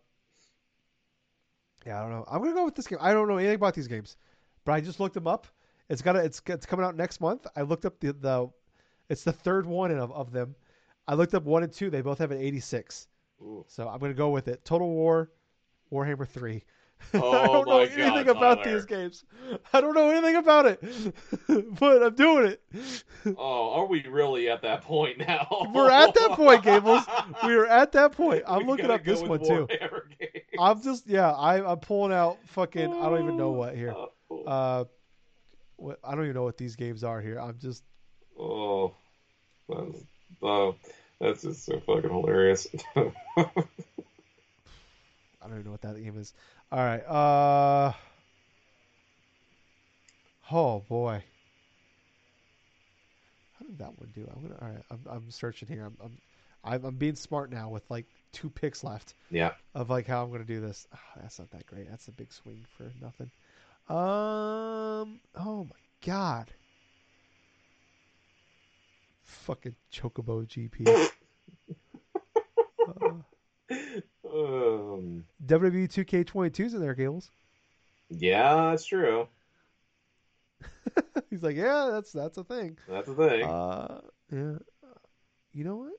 [1.85, 2.25] yeah, I don't know.
[2.29, 2.99] I'm gonna go with this game.
[3.01, 4.17] I don't know anything about these games,
[4.65, 5.47] but I just looked them up.
[5.89, 7.47] It's got a, it's it's coming out next month.
[7.55, 8.49] I looked up the the,
[9.09, 10.55] it's the third one of of them.
[11.07, 11.89] I looked up one and two.
[11.89, 13.07] They both have an 86.
[13.41, 13.65] Ooh.
[13.67, 14.63] So I'm gonna go with it.
[14.63, 15.31] Total War,
[15.91, 16.63] Warhammer Three.
[17.13, 18.75] Oh I don't know anything God, about Tyler.
[18.75, 19.25] these games.
[19.73, 20.81] I don't know anything about it,
[21.79, 23.03] but I'm doing it.
[23.37, 25.45] Oh, are we really at that point now?
[25.73, 27.03] We're at that point, Gables.
[27.45, 28.43] We are at that point.
[28.47, 29.67] I'm We looking up this one too.
[30.57, 31.31] I'm just yeah.
[31.31, 32.93] I, I'm pulling out fucking.
[32.93, 33.93] I don't even know what here.
[33.93, 34.85] Oh, Uh,
[35.75, 37.39] what I don't even know what these games are here.
[37.39, 37.83] I'm just
[38.39, 38.93] oh,
[39.67, 39.97] that's,
[40.41, 40.75] oh,
[41.19, 42.67] that's just so fucking hilarious.
[45.41, 46.33] I don't even know what that game is.
[46.71, 47.05] All right.
[47.05, 47.93] Uh.
[50.51, 51.23] Oh boy.
[53.59, 54.29] How did that one do?
[54.33, 54.57] I'm gonna.
[54.61, 54.83] All right.
[54.89, 55.85] I'm, I'm searching here.
[55.85, 56.17] I'm, I'm
[56.63, 59.51] I'm I'm being smart now with like two picks left yeah.
[59.75, 60.87] of like how I'm gonna do this.
[60.93, 61.89] Ah, that's not that great.
[61.89, 63.31] That's a big swing for nothing.
[63.89, 65.19] Um.
[65.35, 66.51] Oh my god.
[69.23, 71.09] Fucking Chocobo GP.
[73.01, 73.75] uh,
[75.51, 77.29] WWE 2K22's in there, Gables.
[78.09, 79.27] yeah, that's true.
[81.29, 82.77] He's like, yeah, that's that's a thing.
[82.87, 83.43] That's a thing.
[83.43, 83.99] Uh,
[84.31, 84.53] yeah.
[85.53, 85.93] You know what?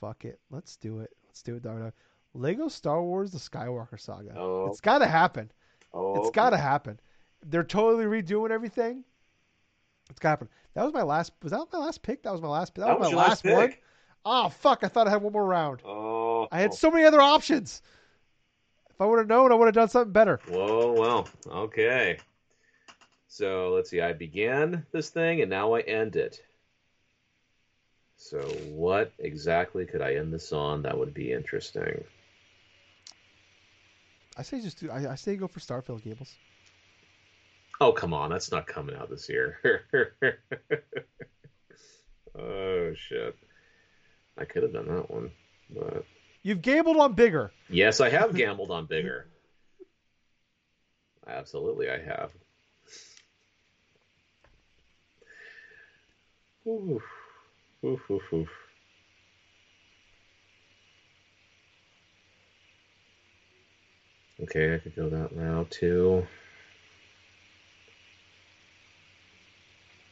[0.00, 0.38] Fuck it.
[0.50, 1.10] Let's do it.
[1.26, 1.94] Let's do it.
[2.34, 4.34] Lego Star Wars: The Skywalker Saga.
[4.36, 4.68] Oh.
[4.68, 5.50] It's got to happen.
[5.92, 7.00] oh, It's got to happen.
[7.44, 9.02] They're totally redoing everything.
[10.10, 10.48] It's got to happen.
[10.74, 11.32] That was my last.
[11.42, 12.22] Was that my last pick?
[12.22, 12.74] That was my last.
[12.76, 13.74] That, That was, was my last, last one.
[14.24, 14.84] Oh fuck!
[14.84, 15.82] I thought I had one more round.
[15.84, 17.82] Oh, I had so many other options.
[18.96, 20.40] If I would have known, I would have done something better.
[20.48, 22.16] Whoa, well, okay.
[23.28, 24.00] So let's see.
[24.00, 26.40] I began this thing and now I end it.
[28.16, 28.38] So
[28.70, 32.04] what exactly could I end this on that would be interesting?
[34.38, 34.90] I say just do.
[34.90, 36.34] I, I say go for Starfield Gables.
[37.78, 38.30] Oh, come on.
[38.30, 39.58] That's not coming out this year.
[42.34, 43.36] oh, shit.
[44.38, 45.32] I could have done that one.
[45.68, 46.06] But
[46.46, 47.52] You've gambled on bigger.
[47.68, 49.26] yes, I have gambled on bigger.
[51.26, 52.30] Absolutely, I have.
[56.68, 57.02] Oof.
[57.84, 58.48] Oof, oof, oof.
[64.44, 66.24] Okay, I could go that route too.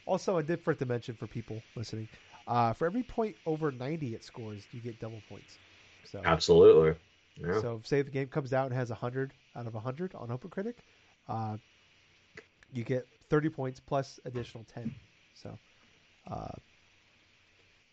[0.05, 2.09] Also, I did forget to mention for people listening,
[2.45, 5.59] uh, for every point over 90 it scores, you get double points.
[6.05, 6.95] So, Absolutely.
[7.37, 7.59] Yeah.
[7.59, 10.75] so say the game comes out and has 100 out of 100 on OpenCritic,
[11.27, 11.57] uh,
[12.73, 14.93] you get 30 points plus additional 10.
[15.33, 15.57] So,
[16.29, 16.47] uh,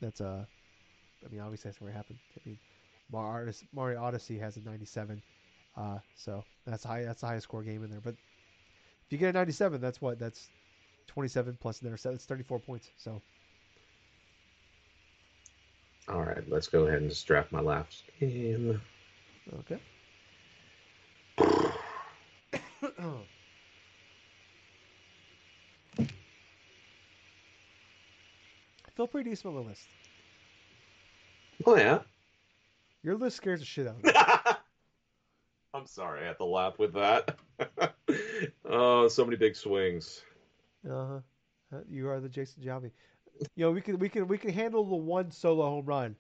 [0.01, 0.47] that's a,
[1.25, 2.19] I mean, obviously that's where it happened.
[2.37, 2.59] I mean,
[3.11, 5.23] Mario Odyssey, Mario Odyssey has a 97,
[5.77, 7.05] uh, so that's high.
[7.05, 8.01] That's the highest score game in there.
[8.01, 8.15] But
[9.07, 10.51] if you get a 97, that's what that's
[11.09, 12.17] 27 plus another seven.
[12.17, 12.91] It's 34 points.
[12.97, 13.23] So
[16.09, 18.81] All right, let's go ahead and just draft my last game.
[19.61, 19.79] okay.
[28.87, 29.87] I feel pretty decent on the list.
[31.67, 32.01] Oh yeah.
[33.03, 34.13] Your list scares the shit out of me.
[35.75, 37.37] I'm sorry, I had to laugh with that.
[38.69, 40.23] oh, so many big swings.
[40.89, 41.21] Uh-huh.
[41.75, 42.91] Uh, You are the Jason Giambi.
[43.57, 46.17] You know, we can we can we can handle the one solo home run,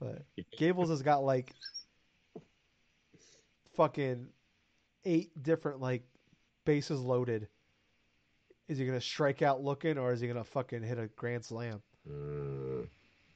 [0.00, 0.22] but
[0.56, 1.52] Gables has got like
[3.74, 4.26] fucking
[5.04, 6.02] eight different like
[6.64, 7.48] bases loaded.
[8.68, 11.82] Is he gonna strike out looking, or is he gonna fucking hit a grand slam?
[12.10, 12.88] Mm,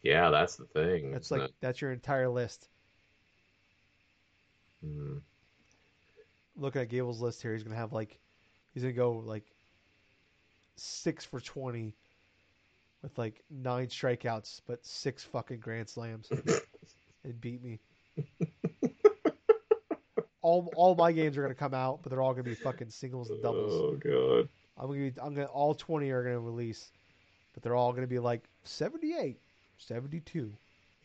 [0.02, 1.12] yeah, that's the thing.
[1.12, 2.68] That's like that's your entire list.
[4.82, 4.86] it?
[4.86, 5.20] Mm.
[6.56, 8.18] Looking at Gables' list here, he's gonna have like
[8.72, 9.44] he's gonna go like
[10.76, 11.94] six for twenty
[13.02, 16.30] with like nine strikeouts, but six fucking grand slams,
[17.24, 17.80] and beat me.
[20.42, 23.30] all all my games are gonna come out, but they're all gonna be fucking singles
[23.30, 23.72] and doubles.
[23.72, 24.48] Oh god.
[24.76, 26.92] I'm gonna be, I'm gonna all 20 are gonna release,
[27.52, 29.38] but they're all gonna be like 78,
[29.78, 30.52] 72,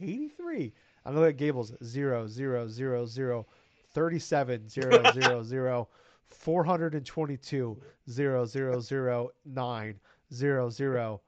[0.02, 0.74] 83.
[1.06, 3.46] I'm gonna look at Gables 0, 0, 0, 0,
[3.94, 5.88] 37, 0, 0, 0,
[6.30, 10.00] 422, 0, 0, 0, 9,
[10.36, 11.22] 0, 0,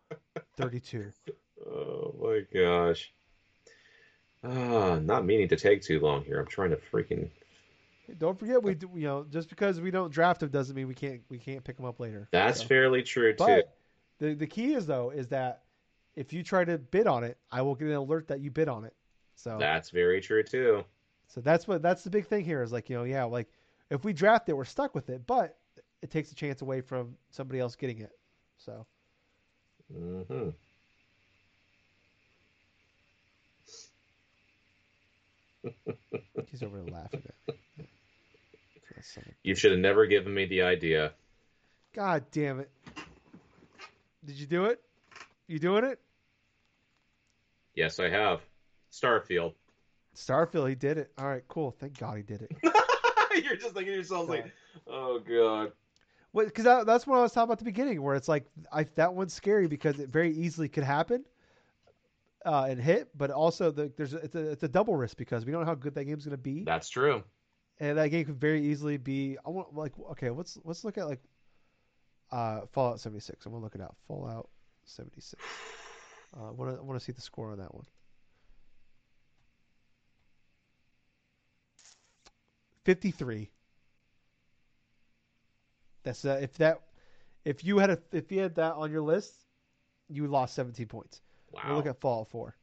[0.57, 1.11] 32.
[1.65, 3.11] Oh my gosh.
[4.43, 6.39] Ah, not meaning to take too long here.
[6.39, 7.29] I'm trying to freaking.
[8.19, 10.93] Don't forget, we do, you know just because we don't draft them doesn't mean we
[10.93, 12.27] can't we can't pick them up later.
[12.31, 13.43] That's So- fairly true too.
[13.45, 13.75] But
[14.19, 15.63] the the key is though is that
[16.15, 18.69] if you try to bid on it, I will get an alert that you bid
[18.69, 18.93] on it.
[19.35, 20.85] So That's very true too.
[21.27, 23.49] so that's what that's the big thing here is like you know yeah like
[23.89, 25.57] if we draft it we're stuck with it, but
[26.01, 28.11] it takes a chance away from somebody else getting it.
[28.57, 28.85] So
[29.93, 30.49] hmm
[36.51, 37.59] he's over there laughing at me.
[39.43, 41.13] You should have never given me the idea.
[41.93, 42.69] God damn it!
[44.25, 44.81] Did you do it?
[45.47, 45.99] You doing it?
[47.75, 48.41] Yes, I have.
[48.91, 49.53] Starfield.
[50.15, 51.11] Starfield, he did it.
[51.17, 51.75] All right, cool.
[51.79, 52.51] Thank God he did it.
[53.43, 54.51] You're just thinking to yourself like,
[54.87, 55.71] oh god.
[56.45, 58.85] Because that, that's what I was talking about at the beginning, where it's like I,
[58.95, 61.25] that one's scary because it very easily could happen
[62.45, 65.45] uh, and hit, but also the, there's a, it's a it's a double risk because
[65.45, 67.23] we don't know how good that game's going to be, That's true.
[67.79, 69.37] and that game could very easily be.
[69.45, 71.21] I want like okay, let's let's look at like
[72.31, 73.45] uh, Fallout 76.
[73.45, 73.95] I'm gonna look it out.
[74.07, 74.49] Fallout
[74.85, 75.41] 76.
[76.37, 77.85] Uh, I want to I want to see the score on that one.
[82.85, 83.49] 53.
[86.07, 86.79] That's uh, if that
[87.43, 89.33] if you had a if you had that on your list,
[90.07, 91.21] you lost 17 points.
[91.51, 91.61] Wow.
[91.67, 92.55] We'll look at Fallout 4.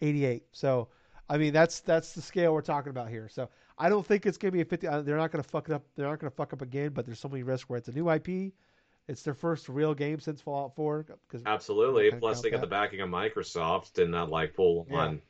[0.00, 0.44] 88.
[0.52, 0.88] So,
[1.28, 3.28] I mean, that's that's the scale we're talking about here.
[3.28, 4.86] So, I don't think it's going to be a 50.
[4.88, 5.84] Uh, they're not going to fuck it up.
[5.94, 6.92] They're not going to fuck up again.
[6.94, 8.54] But there's so many risks where it's a new IP.
[9.08, 11.04] It's their first real game since Fallout 4.
[11.28, 12.12] Because Absolutely.
[12.12, 14.96] Plus, they got the backing of Microsoft and not like full Yeah.
[14.96, 15.22] on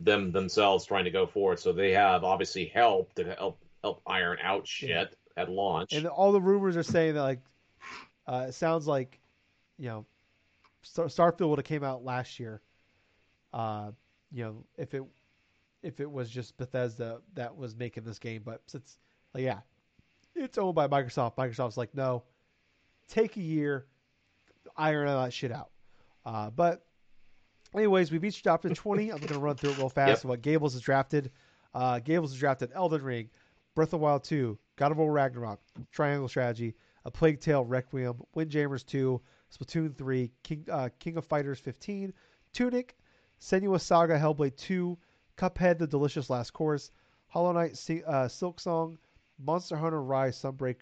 [0.00, 1.60] them themselves trying to go forward.
[1.60, 5.04] So they have obviously helped to help help iron out shit Yeah.
[5.36, 5.92] at launch.
[5.92, 7.40] and all the rumors are saying that like
[8.26, 9.20] uh, it sounds like
[9.78, 10.06] you know
[10.82, 12.60] Star- Starfield would have came out last year.
[13.52, 13.90] Uh,
[14.32, 15.02] you know if it
[15.82, 18.98] if it was just Bethesda that was making this game, but since
[19.34, 19.60] like yeah,
[20.34, 21.36] it's owned by Microsoft.
[21.36, 22.24] Microsoft's like no,
[23.08, 23.86] take a year,
[24.76, 25.70] iron all that shit out.
[26.24, 26.84] Uh, but
[27.74, 29.10] anyways, we've each drafted twenty.
[29.12, 30.08] I'm gonna run through it real fast.
[30.24, 30.28] Yep.
[30.28, 31.30] What Gables has drafted.
[31.74, 33.28] Uh, Gables has drafted Elden Ring,
[33.76, 35.60] Breath of Wild 2, God of War Ragnarok,
[35.92, 36.74] Triangle Strategy,
[37.04, 39.20] A Plague Tale Requiem, Windjammers 2,
[39.54, 42.14] Splatoon 3, King, uh, King of Fighters 15,
[42.54, 42.96] Tunic,
[43.38, 44.96] Senua Saga Hellblade 2,
[45.36, 46.90] Cuphead The Delicious Last Course,
[47.26, 47.72] Hollow Knight
[48.06, 48.96] uh, Silksong,
[49.38, 50.76] Monster Hunter Rise Sunbreak,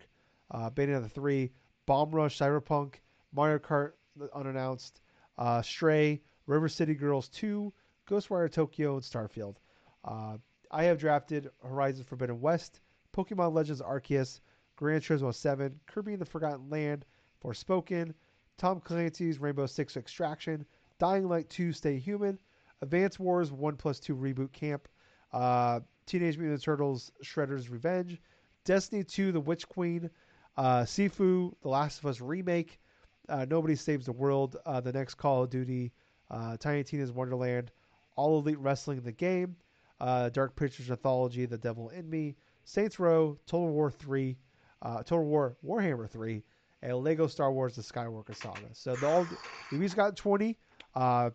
[0.53, 1.51] uh, Bayonetta 3,
[1.87, 2.95] Bomb Rush Cyberpunk,
[3.33, 3.95] Mario Kart
[4.33, 5.01] Unannounced,
[5.37, 7.73] uh, Stray, River City Girls 2,
[8.09, 9.57] Ghostwire Tokyo, and Starfield.
[10.05, 10.37] Uh,
[10.71, 12.81] I have drafted Horizon Forbidden West,
[13.15, 14.41] Pokemon Legends Arceus,
[14.77, 17.05] Gran Turismo 7, Kirby and the Forgotten Land,
[17.43, 18.13] Forspoken,
[18.59, 20.67] Tom Clancy's Rainbow Six Extraction,
[20.99, 22.39] Dying Light 2 Stay Human,
[22.83, 24.89] Advance Wars 1 plus 2 Reboot Camp,
[25.33, 28.21] uh, Teenage Mutant Turtles Shredder's Revenge,
[28.65, 30.11] Destiny 2 The Witch Queen,
[30.57, 32.81] uh, Sifu The Last of Us Remake,
[33.29, 35.93] uh, Nobody Saves the World, uh, the next Call of Duty,
[36.31, 37.71] uh, Tiny Tina's Wonderland,
[38.17, 39.57] All Elite Wrestling the Game,
[40.01, 44.37] uh, Dark Pictures Anthology, The Devil in Me, Saints Row, Total War 3,
[44.83, 46.43] uh, Total War Warhammer 3,
[46.83, 48.59] and Lego Star Wars The Skywalker Saga.
[48.73, 49.27] So the all
[49.73, 50.57] we each got 20.
[50.95, 51.31] Uh,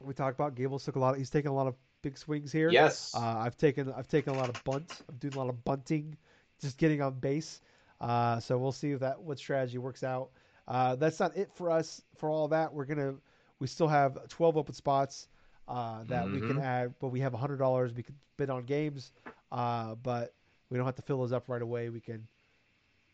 [0.00, 1.12] we talked about Gables took a lot.
[1.12, 2.70] Of, he's taking a lot of big swings here.
[2.70, 3.12] yes.
[3.16, 5.02] Uh, I've taken I've taken a lot of bunt.
[5.08, 6.16] I'm doing a lot of bunting,
[6.60, 7.60] just getting on base.
[8.00, 10.30] Uh, so we'll see if that what strategy works out.
[10.68, 12.72] Uh, that's not it for us for all that.
[12.72, 13.14] We're gonna
[13.58, 15.26] we still have 12 open spots
[15.66, 16.62] uh, that we can Mhm.
[16.62, 17.92] add, but we have hundred dollars.
[17.92, 19.10] We can bid on games,
[19.52, 20.34] uh, but
[20.70, 21.88] we don't have to fill those up right away.
[21.88, 22.26] We can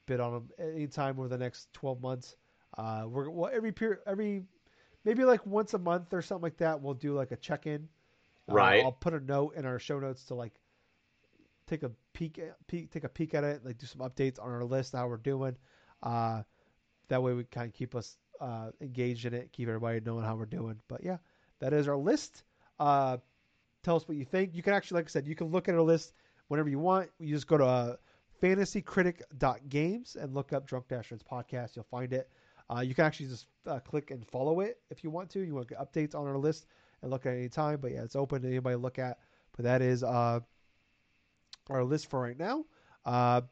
[0.07, 2.37] bid on them anytime over the next 12 months.
[2.77, 4.43] Uh, we're well, every period every
[5.05, 6.81] maybe like once a month or something like that.
[6.81, 7.89] We'll do like a check in.
[8.49, 8.85] Right.
[8.85, 10.55] I'll put a note in our show notes to like
[11.67, 14.65] take a peek, peek take a peek at it, like do some updates on our
[14.65, 15.57] list, how we're doing.
[16.03, 16.43] Uh,
[17.09, 20.37] that way we kind of keep us uh, engaged in it, keep everybody knowing how
[20.37, 20.79] we're doing.
[20.89, 21.19] But yeah,
[21.61, 22.43] that is our list.
[22.79, 23.19] Uh,
[23.83, 24.55] tell us what you think.
[24.55, 26.13] You can actually, like I said, you can look at our list
[26.49, 27.11] whenever you want.
[27.19, 27.97] You just go to uh,
[28.43, 31.77] fantasycritic.games and look up Drunk Dashers podcast.
[31.77, 32.29] You'll find it.
[32.75, 35.41] Uh, you can actually just uh, click and follow it if you want to.
[35.41, 36.67] You want to get updates on our list
[37.03, 37.79] and look at any time.
[37.81, 39.19] But yeah, it's open to anybody to look at.
[39.57, 40.41] But that is uh,
[41.71, 42.65] our list for right now.
[43.05, 43.43] Uh,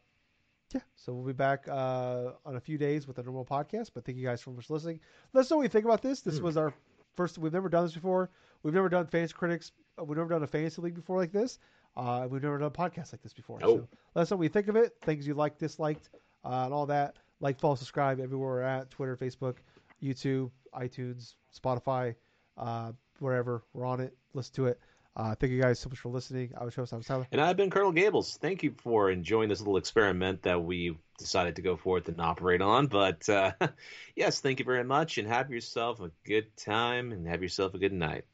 [0.74, 3.90] yeah, so we'll be back uh, on a few days with a normal podcast.
[3.94, 5.00] But thank you guys so much for listening.
[5.34, 6.22] Let us know what you think about this.
[6.22, 6.44] This Hmm.
[6.44, 6.72] was our
[7.14, 7.36] first.
[7.36, 8.30] We've never done this before.
[8.62, 9.72] We've never done fantasy critics.
[10.00, 11.58] uh, We've never done a fantasy league before like this.
[11.96, 13.58] Uh, we've never done a podcast like this before.
[13.62, 13.76] Oh.
[13.76, 14.94] So let us know what you think of it.
[15.02, 16.10] Things you liked, disliked,
[16.44, 17.16] uh, and all that.
[17.40, 19.56] Like, follow, subscribe everywhere we're at: Twitter, Facebook,
[20.02, 22.14] YouTube, iTunes, Spotify.
[22.56, 23.62] Uh, wherever.
[23.72, 24.14] We're on it.
[24.34, 24.80] Listen to it.
[25.14, 26.52] Uh, thank you guys so much for listening.
[26.58, 27.26] I was host, I was Tyler.
[27.32, 28.38] And I've been Colonel Gables.
[28.40, 32.62] Thank you for enjoying this little experiment that we decided to go forth and operate
[32.62, 32.86] on.
[32.86, 33.52] But uh,
[34.16, 37.78] yes, thank you very much, and have yourself a good time, and have yourself a
[37.78, 38.24] good night.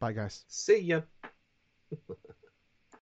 [0.00, 0.44] Bye, guys.
[0.48, 1.00] See ya.